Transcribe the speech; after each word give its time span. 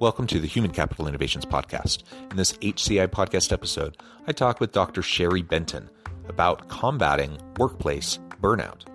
Welcome 0.00 0.26
to 0.28 0.40
the 0.40 0.46
Human 0.46 0.70
Capital 0.70 1.06
Innovations 1.08 1.44
Podcast. 1.44 2.04
In 2.30 2.38
this 2.38 2.54
HCI 2.54 3.08
podcast 3.08 3.52
episode, 3.52 3.98
I 4.26 4.32
talk 4.32 4.58
with 4.58 4.72
Dr. 4.72 5.02
Sherry 5.02 5.42
Benton 5.42 5.90
about 6.26 6.70
combating 6.70 7.38
workplace 7.58 8.18
burnout. 8.40 8.86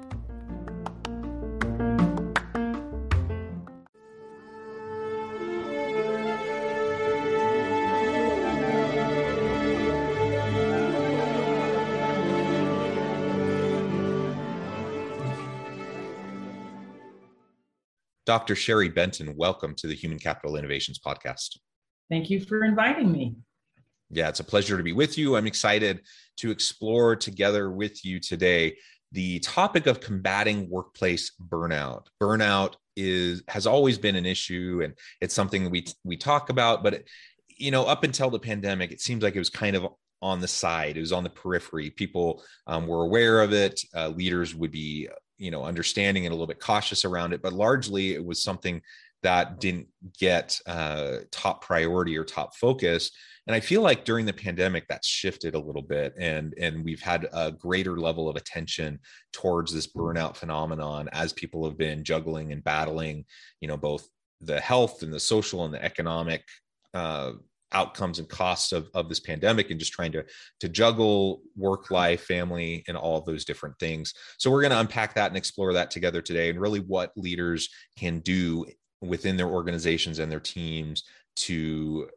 Dr. 18.25 18.55
Sherry 18.55 18.89
Benton, 18.89 19.35
welcome 19.37 19.75
to 19.75 19.87
the 19.87 19.93
Human 19.93 20.17
Capital 20.17 20.55
Innovations 20.55 20.97
Podcast. 20.97 21.57
Thank 22.09 22.31
you 22.31 22.39
for 22.39 22.63
inviting 22.63 23.11
me. 23.11 23.35
Yeah, 24.09 24.29
it's 24.29 24.39
a 24.39 24.43
pleasure 24.43 24.77
to 24.77 24.83
be 24.83 24.93
with 24.93 25.17
you. 25.17 25.35
I'm 25.35 25.45
excited 25.45 26.01
to 26.37 26.49
explore 26.49 27.15
together 27.15 27.69
with 27.69 28.03
you 28.03 28.19
today 28.19 28.77
the 29.11 29.39
topic 29.39 29.85
of 29.85 30.01
combating 30.01 30.69
workplace 30.69 31.33
burnout. 31.39 32.07
Burnout 32.19 32.73
is 32.95 33.43
has 33.47 33.67
always 33.67 33.97
been 33.97 34.15
an 34.15 34.25
issue 34.25 34.81
and 34.83 34.93
it's 35.21 35.35
something 35.35 35.69
we 35.69 35.85
we 36.03 36.15
talk 36.15 36.49
about 36.49 36.81
but 36.81 36.93
it, 36.93 37.09
you 37.49 37.69
know 37.69 37.83
up 37.83 38.05
until 38.05 38.29
the 38.29 38.39
pandemic 38.39 38.89
it 38.89 39.01
seems 39.01 39.21
like 39.21 39.35
it 39.35 39.39
was 39.39 39.49
kind 39.49 39.75
of 39.75 39.85
on 40.21 40.39
the 40.39 40.47
side 40.47 40.95
it 40.95 41.01
was 41.01 41.11
on 41.11 41.25
the 41.25 41.29
periphery 41.29 41.89
people 41.89 42.41
um, 42.67 42.87
were 42.87 43.03
aware 43.03 43.41
of 43.41 43.51
it 43.51 43.81
uh, 43.93 44.07
leaders 44.07 44.55
would 44.55 44.71
be 44.71 45.09
you 45.37 45.51
know 45.51 45.63
understanding 45.63 46.25
and 46.25 46.31
a 46.31 46.35
little 46.35 46.47
bit 46.47 46.59
cautious 46.59 47.05
around 47.05 47.33
it 47.33 47.41
but 47.41 47.53
largely 47.53 48.13
it 48.13 48.25
was 48.25 48.43
something 48.43 48.81
that 49.25 49.59
didn't 49.59 49.87
get 50.19 50.59
uh, 50.67 51.17
top 51.31 51.63
priority 51.63 52.15
or 52.15 52.23
top 52.23 52.55
focus. 52.55 53.09
And 53.47 53.55
i 53.55 53.59
feel 53.59 53.81
like 53.81 54.05
during 54.05 54.25
the 54.25 54.33
pandemic 54.33 54.87
that's 54.87 55.07
shifted 55.07 55.53
a 55.53 55.59
little 55.59 55.83
bit 55.83 56.15
and 56.19 56.55
and 56.59 56.83
we've 56.83 57.01
had 57.01 57.27
a 57.31 57.51
greater 57.51 57.95
level 57.97 58.27
of 58.27 58.35
attention 58.35 58.99
towards 59.33 59.71
this 59.71 59.85
burnout 59.85 60.35
phenomenon 60.35 61.09
as 61.11 61.31
people 61.33 61.63
have 61.63 61.77
been 61.77 62.03
juggling 62.03 62.51
and 62.51 62.63
battling 62.63 63.23
you 63.61 63.67
know 63.67 63.77
both 63.77 64.07
the 64.41 64.59
health 64.59 65.03
and 65.03 65.13
the 65.13 65.19
social 65.19 65.63
and 65.63 65.73
the 65.75 65.83
economic 65.83 66.43
uh, 66.95 67.33
outcomes 67.71 68.19
and 68.19 68.29
costs 68.29 68.71
of, 68.71 68.89
of 68.93 69.09
this 69.09 69.19
pandemic 69.19 69.69
and 69.69 69.79
just 69.79 69.93
trying 69.93 70.11
to 70.11 70.23
to 70.59 70.69
juggle 70.69 71.41
work 71.55 71.91
life 71.91 72.21
family 72.21 72.83
and 72.87 72.95
all 72.95 73.17
of 73.17 73.25
those 73.25 73.45
different 73.45 73.77
things. 73.79 74.13
So 74.37 74.49
we're 74.51 74.61
going 74.61 74.71
to 74.71 74.79
unpack 74.79 75.15
that 75.15 75.27
and 75.27 75.37
explore 75.37 75.73
that 75.73 75.91
together 75.91 76.21
today 76.21 76.49
and 76.49 76.59
really 76.59 76.79
what 76.79 77.11
leaders 77.15 77.69
can 77.97 78.19
do 78.19 78.65
within 79.01 79.37
their 79.37 79.49
organizations 79.49 80.19
and 80.19 80.31
their 80.31 80.39
teams 80.39 81.03
to 81.35 82.09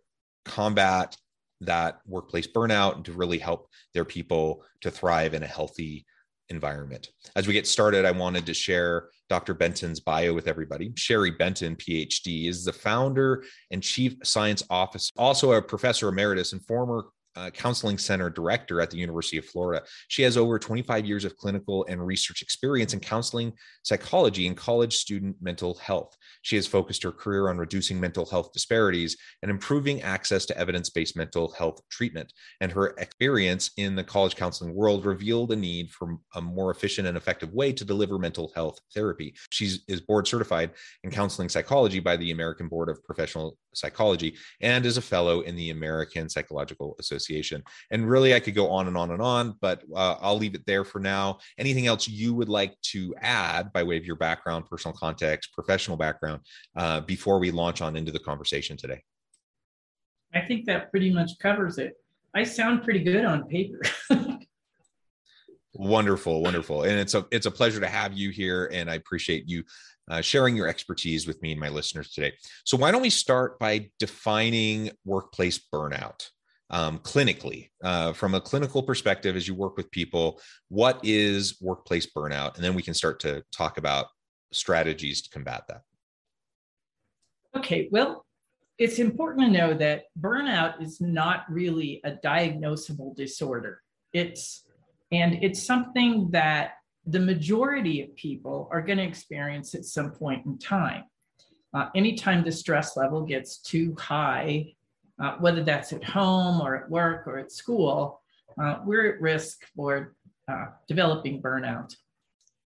combat 0.45 1.17
that 1.61 1.99
workplace 2.07 2.47
burnout 2.47 2.97
and 2.97 3.05
to 3.05 3.13
really 3.13 3.39
help 3.39 3.69
their 3.93 4.05
people 4.05 4.65
to 4.81 4.91
thrive 4.91 5.35
in 5.35 5.43
a 5.43 5.47
healthy 5.47 6.07
environment. 6.51 7.09
As 7.37 7.47
we 7.47 7.53
get 7.53 7.67
started, 7.67 8.05
I 8.05 8.11
wanted 8.11 8.47
to 8.47 8.55
share 8.55 9.09
Dr. 9.29 9.55
Benton's 9.55 10.01
bio 10.01 10.33
with 10.33 10.49
everybody. 10.49 10.93
Sherry 10.97 11.31
Benton, 11.31 11.77
PhD, 11.77 12.49
is 12.49 12.65
the 12.65 12.73
founder 12.73 13.45
and 13.71 13.83
chief 13.83 14.17
science 14.25 14.63
officer, 14.71 15.13
also 15.19 15.53
a 15.53 15.63
professor 15.63 16.09
emeritus 16.09 16.53
and 16.53 16.65
former 16.67 17.07
uh, 17.37 17.51
counseling 17.51 17.99
center 17.99 18.31
director 18.31 18.81
at 18.81 18.91
the 18.91 18.97
University 18.97 19.39
of 19.39 19.45
Florida. 19.45 19.85
She 20.09 20.23
has 20.23 20.37
over 20.37 20.59
25 20.59 21.07
years 21.07 21.25
of 21.25 21.37
clinical 21.37 21.87
and 21.89 22.05
research 22.05 22.43
experience 22.43 22.95
in 22.95 23.01
counseling, 23.01 23.53
psychology, 23.83 24.47
and 24.47 24.57
college 24.57 24.97
student 24.97 25.37
mental 25.41 25.75
health. 25.75 26.17
She 26.43 26.57
has 26.57 26.67
focused 26.67 27.03
her 27.03 27.13
career 27.13 27.49
on 27.49 27.59
reducing 27.59 28.01
mental 28.01 28.27
health 28.27 28.53
disparities 28.53 29.17
and 29.43 29.51
improving 29.51 30.03
access 30.03 30.47
to 30.47 30.59
evidence 30.59 30.91
based 30.91 31.17
mental 31.17 31.53
health 31.53 31.81
treatment. 31.91 32.33
And 32.61 32.73
her 32.73 32.89
experience 32.99 33.71
in 33.77 33.95
the 33.95 34.05
college 34.05 34.37
counseling 34.37 34.75
world 34.75 35.05
revealed 35.05 35.53
a 35.53 35.57
need 35.57 35.91
for 35.91 36.19
a 36.35 36.41
more 36.41 36.71
efficient 36.71 37.07
and 37.07 37.17
effective 37.17 37.53
way 37.53 37.73
to 37.73 37.85
deliver 37.85 38.19
mental 38.19 38.53
health 38.55 38.81
therapy. 38.95 39.35
She 39.51 39.77
is 39.87 40.01
board 40.01 40.27
certified 40.27 40.71
in 41.05 41.11
counseling 41.11 41.49
psychology 41.49 42.01
by 42.01 42.17
the 42.17 42.31
American 42.31 42.69
Board 42.69 42.89
of 42.89 43.05
Professional 43.05 43.57
Psychology 43.75 44.35
and 44.61 44.85
is 44.85 44.97
a 44.97 45.03
fellow 45.03 45.41
in 45.41 45.55
the 45.55 45.71
American 45.71 46.29
Psychological 46.29 46.97
Association. 46.99 47.28
Association. 47.29 47.63
And 47.91 48.09
really, 48.09 48.35
I 48.35 48.41
could 48.41 48.55
go 48.55 48.71
on 48.71 48.89
and 48.89 48.97
on 48.97 49.11
and 49.11 49.23
on, 49.23 49.57
but 49.61 49.83
uh, 49.95 50.17
I'll 50.21 50.39
leave 50.39 50.55
it 50.55 50.65
there 50.67 50.85
for 50.85 50.99
now. 50.99 51.39
Anything 51.59 51.87
else 51.87 52.09
you 52.09 52.35
would 52.35 52.49
like 52.49 52.75
to 52.93 53.15
add 53.21 53.73
by 53.73 53.83
way 53.83 53.97
of 53.97 54.05
your 54.05 54.17
background, 54.17 54.67
personal 54.67 54.97
context, 54.97 55.53
professional 55.53 55.97
background, 55.97 56.41
uh, 56.77 57.01
before 57.01 57.39
we 57.39 57.51
launch 57.51 57.81
on 57.81 57.97
into 57.97 58.13
the 58.13 58.19
conversation 58.19 58.77
today? 58.77 59.03
I 60.35 60.41
think 60.41 60.67
that 60.67 60.91
pretty 60.91 61.11
much 61.11 61.33
covers 61.41 61.79
it. 61.79 61.95
I 62.35 62.45
sound 62.45 62.83
pretty 62.85 63.03
good 63.03 63.25
on 63.25 63.45
paper. 63.45 63.81
wonderful, 65.75 66.43
wonderful, 66.43 66.83
and 66.83 66.99
it's 66.99 67.15
a 67.15 67.27
it's 67.31 67.47
a 67.47 67.51
pleasure 67.51 67.81
to 67.81 67.89
have 67.89 68.13
you 68.13 68.31
here, 68.31 68.71
and 68.73 68.91
I 68.91 68.95
appreciate 68.95 69.49
you 69.49 69.65
uh, 70.11 70.21
sharing 70.21 70.57
your 70.57 70.69
expertise 70.69 71.27
with 71.27 71.41
me 71.43 71.53
and 71.53 71.61
my 71.61 71.69
listeners 71.69 72.11
today. 72.11 72.33
So, 72.65 72.77
why 72.77 72.91
don't 72.91 73.03
we 73.03 73.11
start 73.11 73.59
by 73.59 73.91
defining 73.99 74.91
workplace 75.05 75.59
burnout? 75.73 76.29
Um, 76.71 76.99
clinically, 76.99 77.71
uh, 77.83 78.13
from 78.13 78.35
a 78.35 78.41
clinical 78.41 78.83
perspective, 78.83 79.37
as 79.37 79.49
you 79.49 79.55
work 79.55 79.77
with 79.77 79.91
people, 79.91 80.41
what 80.69 81.01
is 81.03 81.59
workplace 81.61 82.07
burnout? 82.07 82.57
And 82.57 82.65
then 82.65 82.75
we 82.75 82.83
can 82.83 82.95
start 82.95 83.21
to 83.21 83.43
talk 83.53 83.79
about 83.79 84.07
strategies 84.53 85.23
to 85.23 85.31
combat 85.31 85.65
that. 85.69 85.83
Okay, 87.57 87.89
well, 87.91 88.27
it's 88.79 88.99
important 88.99 89.47
to 89.47 89.59
know 89.59 89.75
that 89.75 90.05
burnout 90.21 90.83
is 90.83 91.01
not 91.01 91.45
really 91.49 92.01
a 92.05 92.13
diagnosable 92.13 93.17
disorder. 93.17 93.83
It's 94.13 94.65
and 95.11 95.39
it's 95.43 95.63
something 95.63 96.31
that 96.33 96.73
the 97.07 97.19
majority 97.19 98.03
of 98.03 98.15
people 98.15 98.69
are 98.71 98.83
going 98.83 98.99
to 98.99 99.05
experience 99.05 99.75
at 99.75 99.87
some 99.87 100.11
point 100.11 100.45
in 100.45 100.59
time. 100.59 101.05
Uh, 101.73 101.87
anytime 101.95 102.45
the 102.45 102.53
stress 102.53 102.97
level 102.97 103.23
gets 103.23 103.59
too 103.59 103.97
high, 103.99 104.75
uh, 105.21 105.37
whether 105.39 105.63
that's 105.63 105.93
at 105.93 106.05
home 106.05 106.61
or 106.61 106.77
at 106.77 106.91
work 106.91 107.27
or 107.27 107.39
at 107.39 107.53
school, 107.53 108.21
uh, 108.61 108.77
we're 108.85 109.15
at 109.15 109.21
risk 109.21 109.65
for 109.75 110.15
uh, 110.51 110.67
developing 110.87 111.43
burnout. 111.43 111.95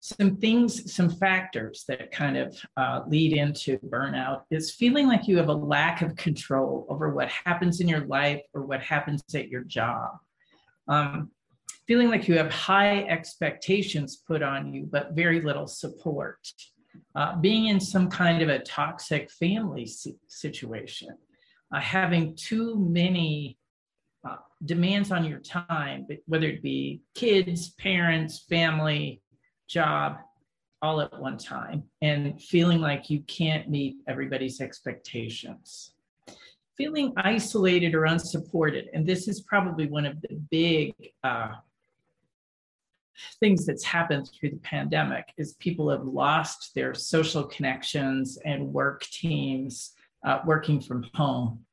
Some 0.01 0.37
things, 0.37 0.93
some 0.93 1.11
factors 1.11 1.85
that 1.87 2.11
kind 2.11 2.37
of 2.37 2.59
uh, 2.77 3.03
lead 3.07 3.37
into 3.37 3.79
burnout 3.79 4.43
is 4.51 4.75
feeling 4.75 5.07
like 5.07 5.29
you 5.29 5.37
have 5.37 5.49
a 5.49 5.55
lack 5.55 6.01
of 6.01 6.17
control 6.17 6.87
over 6.89 7.11
what 7.11 7.29
happens 7.29 7.81
in 7.81 7.89
your 7.89 8.07
life 8.07 8.41
or 8.55 8.63
what 8.63 8.81
happens 8.81 9.23
at 9.35 9.49
your 9.49 9.63
job. 9.63 10.13
Um, 10.89 11.31
feeling 11.87 12.09
like 12.09 12.29
you 12.29 12.39
have 12.39 12.51
high 12.51 13.03
expectations 13.05 14.23
put 14.27 14.43
on 14.43 14.73
you, 14.73 14.89
but 14.91 15.13
very 15.13 15.43
little 15.43 15.67
support. 15.67 16.39
Uh, 17.15 17.37
being 17.37 17.67
in 17.67 17.79
some 17.79 18.09
kind 18.09 18.43
of 18.43 18.49
a 18.49 18.61
toxic 18.61 19.31
family 19.31 19.89
situation 20.29 21.11
uh, 21.73 21.81
having 21.81 22.35
too 22.35 22.77
many 22.77 23.57
uh, 24.29 24.37
demands 24.65 25.11
on 25.11 25.25
your 25.25 25.39
time, 25.39 26.07
whether 26.27 26.47
it 26.47 26.63
be 26.63 27.03
kids, 27.15 27.71
parents, 27.71 28.45
family, 28.49 29.23
job, 29.69 30.19
all 30.83 31.01
at 31.01 31.21
one 31.21 31.39
time, 31.39 31.85
and 32.03 32.41
feeling 32.41 32.81
like 32.81 33.11
you 33.11 33.21
can't 33.23 33.69
meet 33.69 33.97
everybody's 34.09 34.61
expectations. 34.61 35.93
Feeling 36.77 37.13
isolated 37.17 37.95
or 37.95 38.07
unsupported, 38.07 38.89
and 38.95 39.07
this 39.07 39.29
is 39.29 39.43
probably 39.43 39.87
one 39.87 40.07
of 40.07 40.21
the 40.23 40.35
big 40.51 40.95
uh, 41.23 41.53
things 43.39 43.67
that's 43.67 43.85
happened 43.85 44.29
through 44.29 44.51
the 44.51 44.57
pandemic 44.59 45.33
is 45.37 45.55
people 45.55 45.91
have 45.91 46.05
lost 46.05 46.75
their 46.75 46.95
social 46.95 47.45
connections 47.45 48.39
and 48.45 48.73
work 48.73 49.03
teams 49.03 49.93
uh, 50.25 50.41
working 50.45 50.81
from 50.81 51.07
home, 51.15 51.65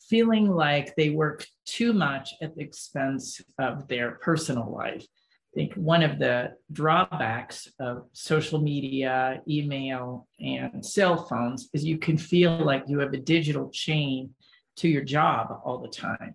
feeling 0.00 0.48
like 0.48 0.94
they 0.96 1.10
work 1.10 1.46
too 1.64 1.92
much 1.92 2.34
at 2.42 2.54
the 2.56 2.62
expense 2.62 3.40
of 3.58 3.88
their 3.88 4.12
personal 4.22 4.72
life. 4.72 5.04
I 5.04 5.60
think 5.60 5.74
one 5.74 6.02
of 6.02 6.18
the 6.18 6.52
drawbacks 6.70 7.68
of 7.80 8.08
social 8.12 8.60
media, 8.60 9.40
email, 9.48 10.28
and 10.38 10.84
cell 10.84 11.26
phones 11.26 11.70
is 11.72 11.84
you 11.84 11.98
can 11.98 12.18
feel 12.18 12.58
like 12.58 12.84
you 12.88 12.98
have 12.98 13.14
a 13.14 13.18
digital 13.18 13.70
chain 13.70 14.34
to 14.76 14.88
your 14.88 15.02
job 15.02 15.60
all 15.64 15.78
the 15.78 15.88
time 15.88 16.34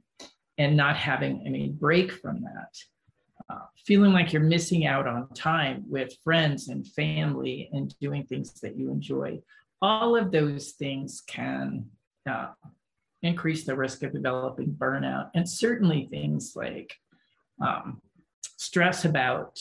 and 0.57 0.75
not 0.75 0.97
having 0.97 1.43
any 1.45 1.69
break 1.69 2.11
from 2.11 2.41
that. 2.41 2.75
Uh, 3.49 3.65
feeling 3.85 4.13
like 4.13 4.31
you're 4.31 4.41
missing 4.41 4.85
out 4.85 5.07
on 5.07 5.27
time 5.33 5.83
with 5.87 6.15
friends 6.23 6.69
and 6.69 6.87
family 6.87 7.69
and 7.73 7.95
doing 7.99 8.23
things 8.25 8.59
that 8.61 8.77
you 8.77 8.89
enjoy. 8.89 9.39
All 9.81 10.15
of 10.15 10.31
those 10.31 10.71
things 10.71 11.23
can 11.25 11.85
uh, 12.29 12.49
increase 13.23 13.63
the 13.63 13.75
risk 13.75 14.03
of 14.03 14.13
developing 14.13 14.75
burnout. 14.77 15.31
And 15.33 15.47
certainly 15.49 16.07
things 16.09 16.53
like 16.55 16.95
um, 17.61 18.01
stress 18.57 19.05
about 19.05 19.59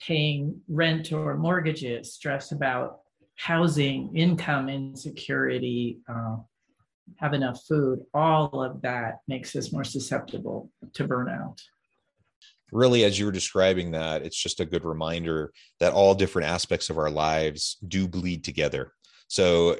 paying 0.00 0.60
rent 0.68 1.12
or 1.12 1.36
mortgages, 1.36 2.12
stress 2.12 2.52
about 2.52 3.00
housing, 3.36 4.16
income 4.16 4.68
insecurity, 4.68 5.98
uh, 6.08 6.36
have 7.16 7.34
enough 7.34 7.62
food, 7.66 8.00
all 8.14 8.62
of 8.62 8.82
that 8.82 9.20
makes 9.28 9.54
us 9.54 9.72
more 9.72 9.84
susceptible 9.84 10.70
to 10.94 11.06
burnout. 11.06 11.60
Really, 12.72 13.04
as 13.04 13.18
you 13.18 13.26
were 13.26 13.32
describing 13.32 13.92
that, 13.92 14.22
it's 14.22 14.36
just 14.36 14.58
a 14.58 14.64
good 14.64 14.84
reminder 14.84 15.52
that 15.78 15.92
all 15.92 16.14
different 16.14 16.48
aspects 16.48 16.90
of 16.90 16.98
our 16.98 17.10
lives 17.10 17.76
do 17.86 18.08
bleed 18.08 18.42
together. 18.42 18.92
So 19.28 19.78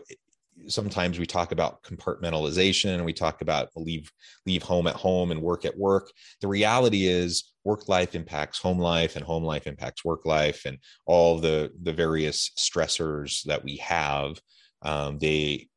sometimes 0.69 1.19
we 1.19 1.26
talk 1.26 1.52
about 1.52 1.82
compartmentalization 1.82 2.94
and 2.94 3.04
we 3.04 3.12
talk 3.12 3.43
about 3.43 3.69
leave 3.76 4.10
leave 4.46 4.62
home 4.62 4.87
at 4.87 4.94
home 4.96 5.31
and 5.31 5.43
work 5.43 5.64
at 5.64 5.76
work. 5.76 6.10
The 6.40 6.48
reality 6.48 7.06
is 7.06 7.52
work 7.64 7.88
life 7.88 8.14
impacts 8.14 8.58
home 8.58 8.78
life 8.78 9.16
and 9.16 9.25
home 9.25 9.44
life 9.44 9.66
impacts 9.66 10.04
work 10.04 10.25
life 10.25 10.64
and 10.64 10.78
all 11.04 11.38
the 11.38 11.72
the 11.82 11.93
various 11.93 12.50
stressors 12.58 13.43
that 13.44 13.62
we 13.64 13.76
have 13.76 14.40
um, 14.82 15.19
they 15.19 15.69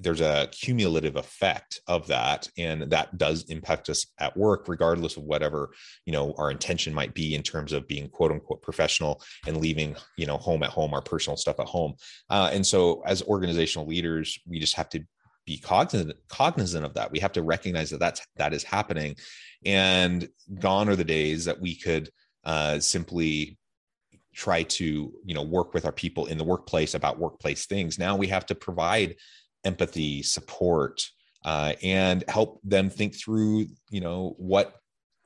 there's 0.00 0.20
a 0.20 0.48
cumulative 0.52 1.16
effect 1.16 1.80
of 1.86 2.06
that 2.06 2.48
and 2.56 2.82
that 2.82 3.16
does 3.18 3.44
impact 3.44 3.88
us 3.88 4.06
at 4.18 4.36
work 4.36 4.68
regardless 4.68 5.16
of 5.16 5.24
whatever 5.24 5.70
you 6.06 6.12
know 6.12 6.34
our 6.38 6.50
intention 6.50 6.94
might 6.94 7.14
be 7.14 7.34
in 7.34 7.42
terms 7.42 7.72
of 7.72 7.88
being 7.88 8.08
quote 8.08 8.30
unquote 8.30 8.62
professional 8.62 9.20
and 9.46 9.56
leaving 9.56 9.96
you 10.16 10.26
know 10.26 10.36
home 10.36 10.62
at 10.62 10.70
home 10.70 10.94
our 10.94 11.02
personal 11.02 11.36
stuff 11.36 11.60
at 11.60 11.66
home. 11.66 11.94
Uh, 12.30 12.50
and 12.52 12.66
so 12.66 13.02
as 13.06 13.22
organizational 13.22 13.86
leaders 13.86 14.38
we 14.46 14.58
just 14.58 14.76
have 14.76 14.88
to 14.88 15.04
be 15.48 15.56
cognizant 15.56 16.12
cognizant 16.28 16.84
of 16.84 16.92
that. 16.94 17.10
We 17.10 17.20
have 17.20 17.32
to 17.32 17.42
recognize 17.42 17.88
that 17.90 18.00
that's 18.00 18.20
that 18.36 18.52
is 18.52 18.62
happening. 18.62 19.16
And 19.64 20.28
gone 20.60 20.90
are 20.90 20.96
the 20.96 21.04
days 21.04 21.46
that 21.46 21.58
we 21.58 21.74
could 21.74 22.10
uh, 22.44 22.78
simply 22.80 23.58
try 24.34 24.62
to 24.62 25.12
you 25.24 25.34
know 25.34 25.42
work 25.42 25.72
with 25.72 25.86
our 25.86 25.92
people 25.92 26.26
in 26.26 26.36
the 26.36 26.44
workplace 26.44 26.94
about 26.94 27.18
workplace 27.18 27.64
things. 27.64 27.98
Now 27.98 28.14
we 28.14 28.26
have 28.28 28.44
to 28.46 28.54
provide 28.54 29.16
empathy, 29.68 30.22
support, 30.22 30.96
uh, 31.44 31.74
and 31.82 32.24
help 32.28 32.60
them 32.64 32.90
think 32.90 33.14
through, 33.14 33.66
you 33.90 34.00
know, 34.00 34.34
what 34.38 34.74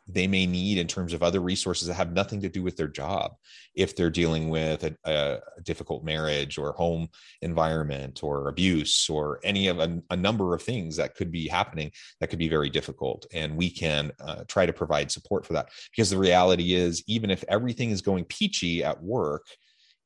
they 0.08 0.26
may 0.26 0.46
need 0.46 0.78
in 0.78 0.86
terms 0.86 1.12
of 1.12 1.22
other 1.22 1.40
resources 1.40 1.86
that 1.86 1.94
have 1.94 2.12
nothing 2.12 2.40
to 2.40 2.48
do 2.48 2.62
with 2.62 2.76
their 2.76 2.88
job. 2.88 3.34
If 3.74 3.94
they're 3.94 4.10
dealing 4.10 4.50
with 4.50 4.84
a, 4.84 4.96
a 5.04 5.62
difficult 5.62 6.04
marriage 6.04 6.58
or 6.58 6.72
home 6.72 7.08
environment 7.40 8.22
or 8.22 8.48
abuse 8.48 9.08
or 9.08 9.38
any 9.44 9.68
of 9.68 9.78
a, 9.78 10.02
a, 10.10 10.16
number 10.16 10.54
of 10.54 10.62
things 10.62 10.96
that 10.96 11.14
could 11.14 11.30
be 11.30 11.46
happening 11.46 11.92
that 12.18 12.30
could 12.30 12.38
be 12.38 12.48
very 12.48 12.68
difficult 12.68 13.26
and 13.32 13.56
we 13.56 13.70
can 13.70 14.10
uh, 14.20 14.42
try 14.48 14.66
to 14.66 14.72
provide 14.72 15.10
support 15.10 15.46
for 15.46 15.52
that. 15.52 15.68
Because 15.92 16.10
the 16.10 16.18
reality 16.18 16.74
is 16.74 17.02
even 17.06 17.30
if 17.30 17.44
everything 17.48 17.90
is 17.90 18.02
going 18.02 18.24
peachy 18.24 18.82
at 18.84 19.02
work 19.02 19.46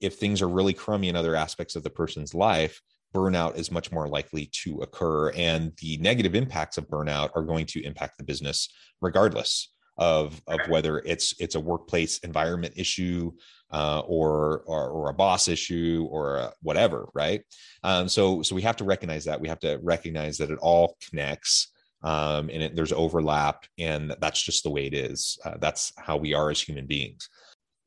if 0.01 0.17
things 0.17 0.43
are 0.43 0.49
really 0.49 0.75
crummy 0.75 1.09
in 1.09 1.17
other 1.17 1.35
aspects 1.35 1.75
of 1.75 1.83
the 1.83 1.91
person's 1.91 2.35
life 2.35 2.83
burnout 3.17 3.57
is 3.57 3.71
much 3.71 3.91
more 3.91 4.09
likely 4.09 4.51
to 4.53 4.81
occur 4.83 5.31
and 5.31 5.73
the 5.79 5.97
negative 5.99 6.35
impacts 6.35 6.77
of 6.77 6.89
burnout 6.89 7.31
are 7.35 7.43
going 7.43 7.65
to 7.65 7.83
impact 7.83 8.19
the 8.19 8.25
business 8.25 8.69
regardless 9.01 9.73
of 9.99 10.43
of 10.47 10.61
whether 10.69 10.99
it's 10.99 11.35
it's 11.41 11.55
a 11.55 11.61
workplace 11.61 12.19
environment 12.19 12.75
issue 12.77 13.33
uh, 13.73 14.01
or, 14.07 14.63
or, 14.67 14.91
or 14.91 15.11
a 15.11 15.15
boss 15.15 15.49
issue 15.49 16.07
or 16.11 16.53
whatever 16.63 17.09
right? 17.15 17.43
Um, 17.83 18.09
so 18.09 18.43
so 18.43 18.55
we 18.55 18.63
have 18.63 18.77
to 18.77 18.85
recognize 18.85 19.25
that. 19.25 19.41
We 19.41 19.49
have 19.49 19.61
to 19.61 19.81
recognize 19.83 20.39
that 20.39 20.51
it 20.51 20.59
all 20.61 20.97
connects 21.09 21.73
um, 22.03 22.51
and 22.53 22.63
it, 22.63 22.77
there's 22.77 22.93
overlap 22.93 23.65
and 23.79 24.15
that's 24.21 24.43
just 24.43 24.63
the 24.65 24.71
way 24.71 24.87
it 24.87 24.95
is. 24.95 25.39
Uh, 25.45 25.57
that's 25.59 25.93
how 25.97 26.17
we 26.17 26.35
are 26.35 26.51
as 26.51 26.61
human 26.61 26.87
beings. 26.87 27.29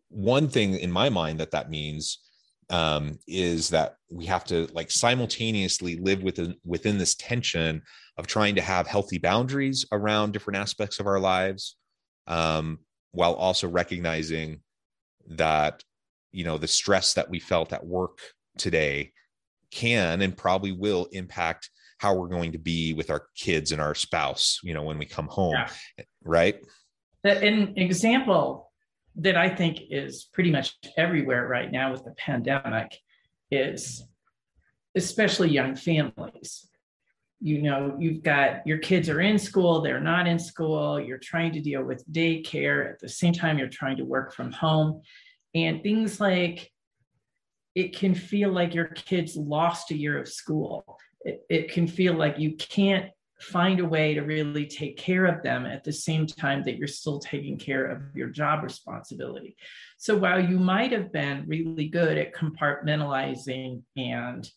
One 0.09 0.47
thing 0.47 0.75
in 0.75 0.91
my 0.91 1.09
mind 1.09 1.39
that 1.39 1.51
that 1.51 1.69
means 1.69 2.19
um, 2.69 3.17
is 3.27 3.69
that 3.69 3.95
we 4.11 4.25
have 4.25 4.45
to 4.45 4.67
like 4.73 4.91
simultaneously 4.91 5.97
live 5.97 6.21
within 6.21 6.55
within 6.63 6.97
this 6.97 7.15
tension 7.15 7.81
of 8.17 8.27
trying 8.27 8.55
to 8.55 8.61
have 8.61 8.87
healthy 8.87 9.17
boundaries 9.17 9.85
around 9.91 10.33
different 10.33 10.57
aspects 10.57 10.99
of 10.99 11.07
our 11.07 11.19
lives 11.19 11.77
um, 12.27 12.79
while 13.11 13.33
also 13.33 13.67
recognizing 13.67 14.61
that 15.27 15.83
you 16.31 16.43
know 16.43 16.57
the 16.57 16.67
stress 16.67 17.13
that 17.13 17.29
we 17.29 17.39
felt 17.39 17.73
at 17.73 17.85
work 17.85 18.19
today 18.57 19.11
can 19.71 20.21
and 20.21 20.37
probably 20.37 20.71
will 20.71 21.07
impact 21.11 21.69
how 21.99 22.15
we're 22.15 22.27
going 22.27 22.51
to 22.51 22.57
be 22.57 22.93
with 22.93 23.09
our 23.09 23.27
kids 23.35 23.71
and 23.71 23.81
our 23.81 23.95
spouse 23.95 24.59
you 24.63 24.73
know 24.73 24.83
when 24.83 24.97
we 24.97 25.05
come 25.05 25.27
home 25.27 25.55
yeah. 25.55 26.03
right 26.23 26.59
an 27.23 27.73
example 27.77 28.68
that 29.15 29.35
I 29.35 29.49
think 29.49 29.79
is 29.89 30.29
pretty 30.33 30.51
much 30.51 30.77
everywhere 30.97 31.47
right 31.47 31.71
now 31.71 31.91
with 31.91 32.03
the 32.03 32.11
pandemic 32.11 32.97
is 33.51 34.03
especially 34.95 35.49
young 35.49 35.75
families. 35.75 36.67
You 37.41 37.61
know, 37.61 37.95
you've 37.99 38.21
got 38.21 38.67
your 38.67 38.79
kids 38.79 39.09
are 39.09 39.21
in 39.21 39.39
school, 39.39 39.81
they're 39.81 40.01
not 40.01 40.27
in 40.27 40.39
school, 40.39 40.99
you're 40.99 41.17
trying 41.17 41.53
to 41.53 41.61
deal 41.61 41.83
with 41.83 42.09
daycare 42.11 42.89
at 42.91 42.99
the 42.99 43.09
same 43.09 43.33
time 43.33 43.57
you're 43.57 43.69
trying 43.69 43.97
to 43.97 44.05
work 44.05 44.33
from 44.33 44.51
home. 44.51 45.01
And 45.55 45.81
things 45.81 46.19
like 46.19 46.71
it 47.75 47.95
can 47.95 48.13
feel 48.13 48.51
like 48.51 48.75
your 48.75 48.85
kids 48.85 49.35
lost 49.35 49.91
a 49.91 49.97
year 49.97 50.17
of 50.17 50.27
school. 50.27 50.97
It, 51.21 51.41
it 51.49 51.71
can 51.71 51.87
feel 51.87 52.13
like 52.13 52.37
you 52.39 52.55
can't 52.55 53.09
find 53.41 53.79
a 53.79 53.85
way 53.85 54.13
to 54.13 54.21
really 54.21 54.65
take 54.65 54.97
care 54.97 55.25
of 55.25 55.41
them 55.43 55.65
at 55.65 55.83
the 55.83 55.93
same 55.93 56.27
time 56.27 56.63
that 56.65 56.77
you're 56.77 56.87
still 56.87 57.19
taking 57.19 57.57
care 57.57 57.85
of 57.85 58.01
your 58.13 58.29
job 58.29 58.63
responsibility. 58.63 59.55
So 59.97 60.17
while 60.17 60.39
you 60.39 60.59
might 60.59 60.91
have 60.91 61.11
been 61.11 61.45
really 61.47 61.87
good 61.87 62.17
at 62.17 62.35
compartmentalizing 62.35 63.83
and 63.95 64.49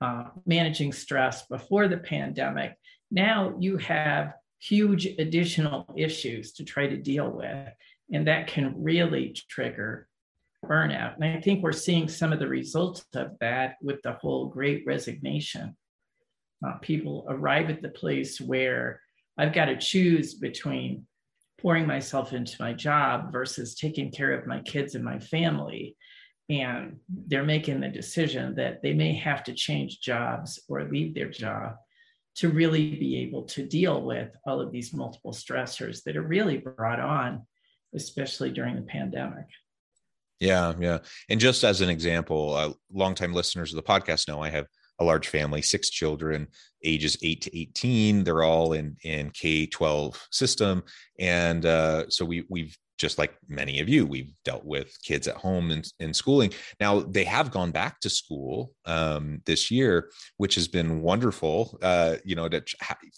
uh, 0.00 0.24
managing 0.44 0.92
stress 0.92 1.46
before 1.46 1.88
the 1.88 1.96
pandemic, 1.96 2.74
now 3.10 3.54
you 3.58 3.78
have 3.78 4.34
huge 4.58 5.06
additional 5.06 5.92
issues 5.96 6.52
to 6.52 6.64
try 6.64 6.86
to 6.86 6.96
deal 6.96 7.30
with. 7.30 7.68
And 8.12 8.26
that 8.28 8.48
can 8.48 8.74
really 8.76 9.34
trigger 9.48 10.08
burnout. 10.64 11.16
And 11.16 11.24
I 11.24 11.40
think 11.40 11.62
we're 11.62 11.72
seeing 11.72 12.08
some 12.08 12.32
of 12.32 12.38
the 12.38 12.48
results 12.48 13.04
of 13.14 13.32
that 13.40 13.76
with 13.82 14.02
the 14.02 14.12
whole 14.12 14.46
great 14.46 14.84
resignation 14.86 15.76
uh, 16.64 16.74
people 16.82 17.26
arrive 17.28 17.70
at 17.70 17.82
the 17.82 17.88
place 17.88 18.40
where 18.40 19.00
I've 19.38 19.52
got 19.52 19.66
to 19.66 19.76
choose 19.76 20.34
between 20.34 21.06
pouring 21.58 21.86
myself 21.86 22.32
into 22.32 22.56
my 22.60 22.72
job 22.72 23.32
versus 23.32 23.74
taking 23.74 24.10
care 24.10 24.32
of 24.32 24.46
my 24.46 24.60
kids 24.60 24.94
and 24.94 25.04
my 25.04 25.18
family. 25.18 25.96
And 26.48 26.98
they're 27.08 27.42
making 27.44 27.80
the 27.80 27.88
decision 27.88 28.54
that 28.56 28.82
they 28.82 28.92
may 28.94 29.14
have 29.14 29.42
to 29.44 29.52
change 29.52 30.00
jobs 30.00 30.60
or 30.68 30.84
leave 30.84 31.14
their 31.14 31.30
job 31.30 31.74
to 32.36 32.50
really 32.50 32.90
be 32.96 33.18
able 33.22 33.44
to 33.44 33.66
deal 33.66 34.02
with 34.02 34.28
all 34.46 34.60
of 34.60 34.70
these 34.70 34.92
multiple 34.92 35.32
stressors 35.32 36.02
that 36.04 36.16
are 36.16 36.22
really 36.22 36.58
brought 36.58 37.00
on, 37.00 37.46
especially 37.94 38.50
during 38.50 38.76
the 38.76 38.82
pandemic. 38.82 39.46
Yeah, 40.38 40.74
yeah. 40.78 40.98
And 41.30 41.40
just 41.40 41.64
as 41.64 41.80
an 41.80 41.88
example, 41.88 42.54
uh, 42.54 42.72
longtime 42.92 43.32
listeners 43.32 43.72
of 43.72 43.76
the 43.76 43.82
podcast 43.82 44.28
know 44.28 44.42
I 44.42 44.50
have 44.50 44.66
a 44.98 45.04
large 45.04 45.28
family, 45.28 45.62
six 45.62 45.90
children, 45.90 46.48
ages 46.84 47.16
eight 47.22 47.42
to 47.42 47.58
18. 47.58 48.24
They're 48.24 48.42
all 48.42 48.72
in 48.72 48.96
in 49.02 49.30
K 49.30 49.66
12 49.66 50.28
system. 50.30 50.82
And 51.18 51.64
uh, 51.66 52.08
so 52.08 52.24
we 52.24 52.46
we've 52.48 52.76
just 52.98 53.18
like 53.18 53.34
many 53.48 53.80
of 53.80 53.88
you, 53.88 54.06
we've 54.06 54.32
dealt 54.44 54.64
with 54.64 54.96
kids 55.02 55.28
at 55.28 55.36
home 55.36 55.70
and 55.70 55.86
in 56.00 56.14
schooling. 56.14 56.52
Now 56.80 57.00
they 57.00 57.24
have 57.24 57.50
gone 57.50 57.70
back 57.70 58.00
to 58.00 58.10
school 58.10 58.72
um, 58.86 59.42
this 59.44 59.70
year, 59.70 60.10
which 60.38 60.54
has 60.54 60.68
been 60.68 61.02
wonderful, 61.02 61.78
uh, 61.82 62.16
you 62.24 62.34
know, 62.34 62.48
to, 62.48 62.62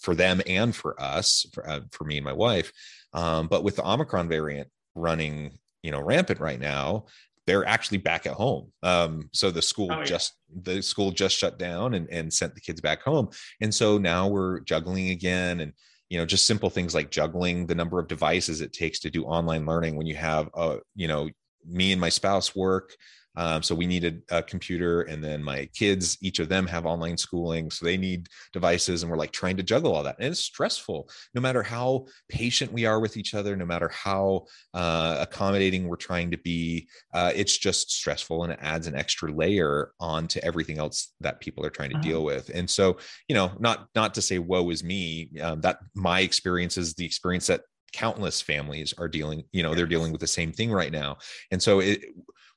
for 0.01 0.15
them 0.15 0.41
and 0.45 0.75
for 0.75 1.01
us, 1.01 1.45
for, 1.53 1.67
uh, 1.69 1.81
for 1.91 2.03
me 2.03 2.17
and 2.17 2.25
my 2.25 2.33
wife. 2.33 2.71
Um, 3.13 3.47
but 3.47 3.63
with 3.63 3.77
the 3.77 3.87
Omicron 3.87 4.27
variant 4.27 4.69
running, 4.95 5.57
you 5.81 5.91
know, 5.91 6.01
rampant 6.01 6.39
right 6.39 6.59
now, 6.59 7.05
they're 7.49 7.65
actually 7.65 7.97
back 7.97 8.27
at 8.27 8.33
home. 8.33 8.71
Um, 8.83 9.27
so 9.33 9.49
the 9.49 9.63
school 9.63 9.91
oh, 9.91 9.97
yeah. 9.97 10.03
just 10.03 10.33
the 10.61 10.83
school 10.83 11.09
just 11.09 11.35
shut 11.35 11.57
down 11.57 11.95
and, 11.95 12.07
and 12.11 12.31
sent 12.31 12.53
the 12.53 12.61
kids 12.61 12.79
back 12.79 13.01
home. 13.01 13.29
And 13.59 13.73
so 13.73 13.97
now 13.97 14.27
we're 14.27 14.59
juggling 14.59 15.09
again 15.09 15.61
and 15.61 15.73
you 16.09 16.19
know 16.19 16.27
just 16.27 16.45
simple 16.45 16.69
things 16.69 16.93
like 16.93 17.09
juggling 17.09 17.65
the 17.65 17.73
number 17.73 17.99
of 17.99 18.07
devices 18.07 18.61
it 18.61 18.71
takes 18.71 18.99
to 18.99 19.09
do 19.09 19.23
online 19.23 19.65
learning 19.65 19.95
when 19.95 20.05
you 20.05 20.15
have 20.15 20.47
a 20.53 20.77
you 20.95 21.07
know 21.07 21.27
me 21.65 21.91
and 21.91 21.99
my 21.99 22.09
spouse 22.09 22.55
work 22.55 22.95
um, 23.35 23.63
so 23.63 23.75
we 23.75 23.85
needed 23.85 24.23
a 24.31 24.41
computer, 24.41 25.03
and 25.03 25.23
then 25.23 25.43
my 25.43 25.65
kids, 25.73 26.17
each 26.21 26.39
of 26.39 26.49
them 26.49 26.67
have 26.67 26.85
online 26.85 27.17
schooling, 27.17 27.69
so 27.69 27.85
they 27.85 27.97
need 27.97 28.27
devices, 28.53 29.03
and 29.03 29.11
we're 29.11 29.17
like 29.17 29.31
trying 29.31 29.57
to 29.57 29.63
juggle 29.63 29.93
all 29.93 30.03
that, 30.03 30.17
and 30.19 30.29
it's 30.29 30.39
stressful. 30.39 31.09
No 31.33 31.41
matter 31.41 31.63
how 31.63 32.05
patient 32.27 32.73
we 32.73 32.85
are 32.85 32.99
with 32.99 33.17
each 33.17 33.33
other, 33.33 33.55
no 33.55 33.65
matter 33.65 33.89
how 33.89 34.45
uh, 34.73 35.17
accommodating 35.19 35.87
we're 35.87 35.95
trying 35.95 36.31
to 36.31 36.37
be, 36.37 36.87
uh, 37.13 37.31
it's 37.35 37.57
just 37.57 37.91
stressful, 37.91 38.43
and 38.43 38.53
it 38.53 38.59
adds 38.61 38.87
an 38.87 38.95
extra 38.95 39.31
layer 39.31 39.91
onto 39.99 40.39
everything 40.41 40.77
else 40.77 41.13
that 41.21 41.39
people 41.39 41.65
are 41.65 41.69
trying 41.69 41.91
to 41.91 41.95
uh-huh. 41.95 42.03
deal 42.03 42.23
with. 42.23 42.49
And 42.53 42.69
so, 42.69 42.97
you 43.27 43.35
know, 43.35 43.51
not 43.59 43.87
not 43.95 44.13
to 44.15 44.21
say 44.21 44.39
woe 44.39 44.69
is 44.69 44.83
me. 44.83 45.29
Um, 45.41 45.61
that 45.61 45.79
my 45.95 46.21
experience 46.21 46.77
is 46.77 46.93
the 46.95 47.05
experience 47.05 47.47
that 47.47 47.61
countless 47.91 48.39
families 48.39 48.93
are 48.99 49.07
dealing 49.07 49.43
you 49.51 49.63
know 49.63 49.73
they're 49.73 49.87
dealing 49.87 50.11
with 50.11 50.21
the 50.21 50.27
same 50.27 50.51
thing 50.51 50.71
right 50.71 50.91
now 50.91 51.17
and 51.49 51.59
so 51.59 51.79
it 51.79 52.03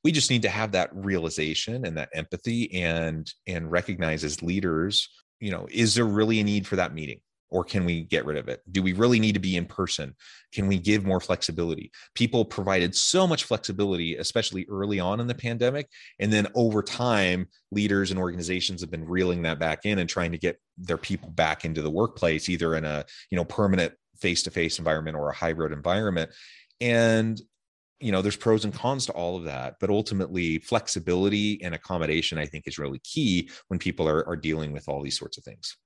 we 0.05 0.13
just 0.13 0.31
need 0.31 0.43
to 0.43 0.49
have 0.49 0.73
that 0.73 0.91
realization 0.93 1.85
and 1.85 1.97
that 1.97 2.11
empathy 2.15 2.73
and 2.75 3.33
and 3.47 3.71
recognize 3.71 4.25
as 4.25 4.43
leaders 4.43 5.09
you 5.41 5.51
know 5.51 5.67
is 5.71 5.95
there 5.95 6.05
really 6.05 6.41
a 6.41 6.45
need 6.45 6.67
for 6.67 6.77
that 6.77 6.95
meeting? 6.95 7.21
Or 7.51 7.65
can 7.65 7.85
we 7.85 8.05
get 8.05 8.25
rid 8.25 8.39
of 8.39 8.49
it? 8.49 8.63
Do 8.73 8.83
we 8.83 8.95
really 8.95 9.21
need 9.21 9.35
to 9.35 9.39
be 9.39 9.59
in 9.59 9.67
person? 9.67 10.15
Can 10.55 10.69
we 10.69 10.79
give 10.79 11.05
more 11.05 11.21
flexibility? 11.21 11.93
People 12.15 12.47
provided 12.47 12.95
so 12.97 13.27
much 13.27 13.45
flexibility 13.45 14.17
especially 14.17 14.65
early 14.71 14.99
on 15.01 15.21
in 15.21 15.27
the 15.27 15.35
pandemic 15.35 15.91
and 16.19 16.33
then 16.33 16.47
over 16.55 16.83
time 16.83 17.49
leaders 17.71 18.11
and 18.11 18.19
organizations 18.19 18.81
have 18.81 18.91
been 18.91 19.07
reeling 19.07 19.43
that 19.43 19.59
back 19.59 19.85
in 19.85 19.99
and 19.99 20.09
trying 20.09 20.33
to 20.33 20.39
get 20.39 20.59
their 20.79 20.97
people 20.97 21.29
back 21.29 21.67
into 21.67 21.83
the 21.83 21.91
workplace 21.91 22.49
either 22.49 22.75
in 22.75 22.87
a 22.87 23.05
you 23.31 23.37
know 23.37 23.45
permanent 23.45 23.93
face-to-face 24.23 24.79
environment 24.79 25.17
or 25.17 25.29
a 25.29 25.35
hybrid 25.35 25.73
environment. 25.73 26.31
And 26.81 27.41
you 28.03 28.13
know 28.13 28.21
there's 28.21 28.37
pros 28.37 28.65
and 28.65 28.75
cons 28.75 29.07
to 29.07 29.13
all 29.13 29.37
of 29.37 29.45
that 29.45 29.77
but 29.81 29.91
ultimately 29.91 30.59
flexibility 30.59 31.63
and 31.63 31.75
accommodation 31.75 32.39
i 32.39 32.47
think 32.47 32.67
is 32.67 32.79
really 32.79 32.99
key 33.01 33.49
when 33.69 33.79
people 33.79 34.09
are, 34.09 34.27
are 34.29 34.37
dealing 34.37 34.73
with 34.73 34.89
all 34.89 35.03
these 35.03 35.19
sorts 35.19 35.39
of 35.39 35.45
things. 35.45 35.77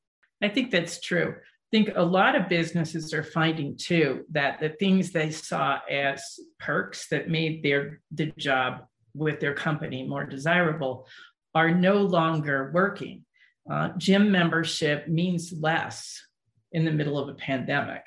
I 0.43 0.49
think 0.49 0.71
that's 0.71 1.01
true. 1.01 1.35
I 1.37 1.69
think 1.71 1.91
a 1.97 2.03
lot 2.03 2.37
of 2.37 2.49
businesses 2.49 3.13
are 3.13 3.23
finding 3.23 3.77
too 3.77 4.25
that 4.31 4.61
the 4.61 4.71
things 4.71 5.11
they 5.11 5.31
saw 5.31 5.79
as 5.91 6.39
perks 6.59 7.09
that 7.09 7.29
made 7.29 7.63
their 7.63 8.01
the 8.13 8.27
job 8.37 8.87
with 9.15 9.41
their 9.41 9.55
company 9.55 10.07
more 10.07 10.25
desirable 10.25 11.07
are 11.55 11.71
no 11.71 12.03
longer 12.03 12.71
working. 12.75 13.25
Uh, 13.71 13.89
gym 13.97 14.31
membership 14.31 15.09
means 15.09 15.53
less 15.53 16.23
in 16.73 16.85
the 16.85 16.93
middle 16.93 17.19
of 17.19 17.29
a 17.29 17.35
pandemic 17.35 18.03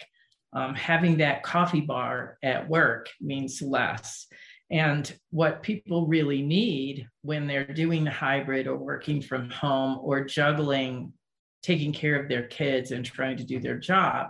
um, 0.53 0.73
having 0.75 1.17
that 1.17 1.43
coffee 1.43 1.81
bar 1.81 2.37
at 2.43 2.67
work 2.67 3.09
means 3.21 3.61
less. 3.61 4.27
And 4.71 5.11
what 5.31 5.63
people 5.63 6.07
really 6.07 6.41
need 6.41 7.07
when 7.21 7.47
they're 7.47 7.65
doing 7.65 8.03
the 8.03 8.11
hybrid 8.11 8.67
or 8.67 8.77
working 8.77 9.21
from 9.21 9.49
home 9.49 9.99
or 10.01 10.23
juggling 10.25 11.13
taking 11.61 11.91
care 11.91 12.21
of 12.21 12.29
their 12.29 12.43
kids 12.43 12.91
and 12.91 13.03
trying 13.05 13.37
to 13.37 13.43
do 13.43 13.59
their 13.59 13.77
job 13.77 14.29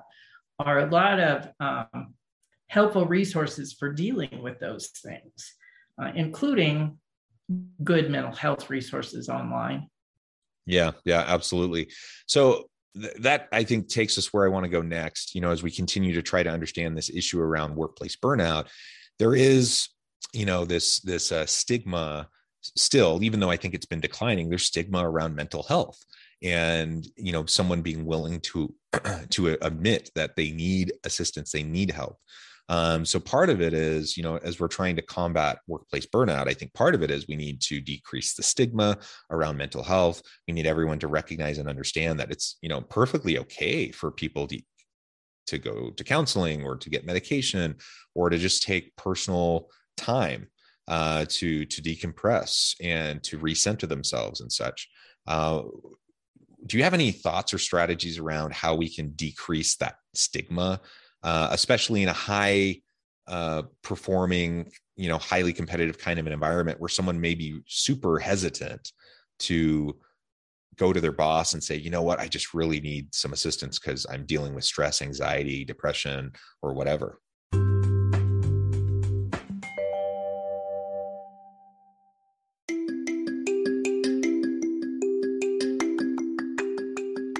are 0.60 0.80
a 0.80 0.90
lot 0.90 1.20
of 1.20 1.50
um, 1.60 2.14
helpful 2.68 3.06
resources 3.06 3.74
for 3.74 3.92
dealing 3.92 4.42
with 4.42 4.60
those 4.60 4.88
things, 4.88 5.56
uh, 6.02 6.12
including 6.16 6.98
good 7.84 8.10
mental 8.10 8.34
health 8.34 8.70
resources 8.70 9.30
online. 9.30 9.90
Yeah, 10.66 10.92
yeah, 11.04 11.24
absolutely. 11.28 11.90
So 12.28 12.69
that 12.96 13.48
I 13.51 13.63
think 13.63 13.88
takes 13.88 14.17
us 14.17 14.34
where 14.34 14.46
I 14.46 14.50
want 14.50 14.63
to 14.63 14.69
go 14.69 14.81
next. 14.81 15.36
You 15.36 15.41
know, 15.41 15.51
as 15.51 15.63
we 15.63 15.72
continue 15.72 16.13
to 16.13 16.22
try 16.22 16.43
to 16.43 16.50
understand 16.50 16.98
this 16.98 17.10
issue 17.10 17.39
around 17.39 17.75
workplace 17.75 18.15
burnout, 18.15 18.67
there 19.19 19.36
is, 19.36 19.89
you 20.34 20.46
know, 20.46 20.65
this 20.65 21.00
this 21.01 21.31
uh, 21.31 21.46
stigma 21.46 22.27
still, 22.62 23.19
even 23.24 23.39
though 23.39 23.51
I 23.51 23.58
think 23.58 23.74
it's 23.74 23.86
been 23.86 24.01
declining. 24.01 24.50
There's 24.50 24.65
stigma 24.65 25.08
around 25.08 25.36
mental 25.36 25.63
health, 25.63 26.03
and 26.41 27.05
you 27.15 27.31
know, 27.31 27.46
someone 27.46 27.81
being 27.81 28.05
willing 28.05 28.39
to 28.41 28.74
to 29.29 29.58
admit 29.62 30.10
that 30.15 30.36
they 30.36 30.51
need 30.51 30.93
assistance, 31.03 31.51
they 31.51 31.63
need 31.63 31.91
help. 31.91 32.17
Um, 32.70 33.04
so 33.04 33.20
part 33.20 33.50
of 33.50 33.62
it 33.62 33.74
is, 33.74 34.16
you 34.16 34.22
know, 34.22 34.38
as 34.38 34.60
we're 34.60 34.68
trying 34.68 34.96
to 34.96 35.02
combat 35.02 35.58
workplace 35.68 36.06
burnout, 36.06 36.48
I 36.48 36.54
think 36.54 36.74
part 36.76 36.94
of 36.94 37.02
it 37.02 37.10
is 37.10 37.28
we 37.28 37.36
need 37.36 37.62
to 37.62 37.82
decrease 37.82 38.36
the 38.36 38.44
stigma 38.44 39.00
around 39.32 39.58
mental 39.58 39.84
health. 39.84 40.22
We 40.48 40.54
need 40.54 40.68
everyone 40.68 41.00
to 41.00 41.08
recognize 41.08 41.58
and 41.58 41.68
understand 41.68 42.20
that 42.20 42.32
it's, 42.32 42.58
you 42.62 42.70
know, 42.70 42.82
perfectly 42.82 43.40
okay 43.40 43.92
for 43.92 44.12
people 44.12 44.48
to 44.48 44.62
to 45.48 45.58
go 45.58 45.90
to 45.90 46.04
counseling 46.04 46.64
or 46.64 46.78
to 46.78 46.92
get 46.92 47.08
medication 47.08 47.76
or 48.14 48.30
to 48.30 48.38
just 48.38 48.62
take 48.62 48.96
personal 48.96 49.68
time 49.98 50.48
uh, 50.88 51.26
to 51.28 51.66
to 51.66 51.82
decompress 51.82 52.76
and 52.82 53.24
to 53.24 53.40
recenter 53.40 53.90
themselves 53.90 54.42
and 54.42 54.52
such. 54.52 54.88
Uh, 55.26 55.64
do 56.68 56.78
you 56.78 56.84
have 56.84 56.94
any 56.94 57.12
thoughts 57.12 57.54
or 57.54 57.58
strategies 57.58 58.20
around 58.20 58.54
how 58.54 58.76
we 58.76 58.94
can 58.94 59.10
decrease 59.12 59.76
that 59.78 59.96
stigma 60.14 60.80
uh, 61.24 61.50
especially 61.52 62.04
in 62.04 62.10
a 62.10 62.14
high 62.14 62.80
uh, 63.28 63.64
performing, 63.84 64.72
you 64.96 65.10
know, 65.10 65.18
highly 65.18 65.54
competitive 65.54 65.98
kind 65.98 66.20
of 66.20 66.28
an 66.28 66.34
environment 66.34 66.80
where 66.80 66.90
someone 66.90 67.20
may 67.20 67.36
be 67.36 67.60
super 67.68 68.20
hesitant 68.20 68.92
to 69.40 69.96
go 70.78 70.94
to 70.94 71.02
their 71.02 71.12
boss 71.12 71.54
and 71.54 71.64
say, 71.64 71.76
you 71.76 71.90
know 71.90 72.02
what, 72.02 72.20
I 72.20 72.28
just 72.28 72.54
really 72.54 72.80
need 72.80 73.14
some 73.14 73.34
assistance 73.34 73.78
because 73.78 74.06
I'm 74.10 74.26
dealing 74.26 74.56
with 74.56 74.64
stress, 74.64 75.02
anxiety, 75.02 75.66
depression, 75.66 76.32
or 76.62 76.74
whatever. 76.74 77.20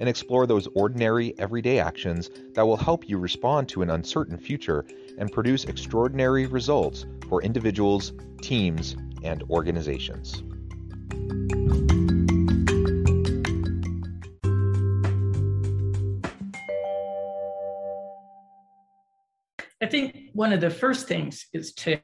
and 0.00 0.08
explore 0.08 0.46
those 0.46 0.66
ordinary, 0.74 1.38
everyday 1.38 1.78
actions 1.78 2.30
that 2.54 2.66
will 2.66 2.76
help 2.76 3.08
you 3.08 3.18
respond 3.18 3.68
to 3.68 3.82
an 3.82 3.90
uncertain 3.90 4.36
future 4.36 4.84
and 5.18 5.30
produce 5.30 5.66
extraordinary 5.66 6.46
results 6.46 7.06
for 7.28 7.42
individuals, 7.42 8.12
teams, 8.42 8.96
and 9.22 9.44
organizations. 9.50 10.42
I 19.82 19.86
think 19.86 20.30
one 20.32 20.52
of 20.52 20.60
the 20.60 20.70
first 20.70 21.08
things 21.08 21.46
is 21.52 21.72
to 21.74 21.98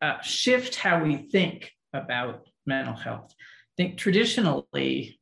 uh, 0.00 0.20
shift 0.20 0.76
how 0.76 1.02
we 1.02 1.16
think 1.16 1.70
about 1.92 2.48
mental 2.66 2.94
health. 2.94 3.32
I 3.38 3.74
think 3.76 3.98
traditionally, 3.98 5.18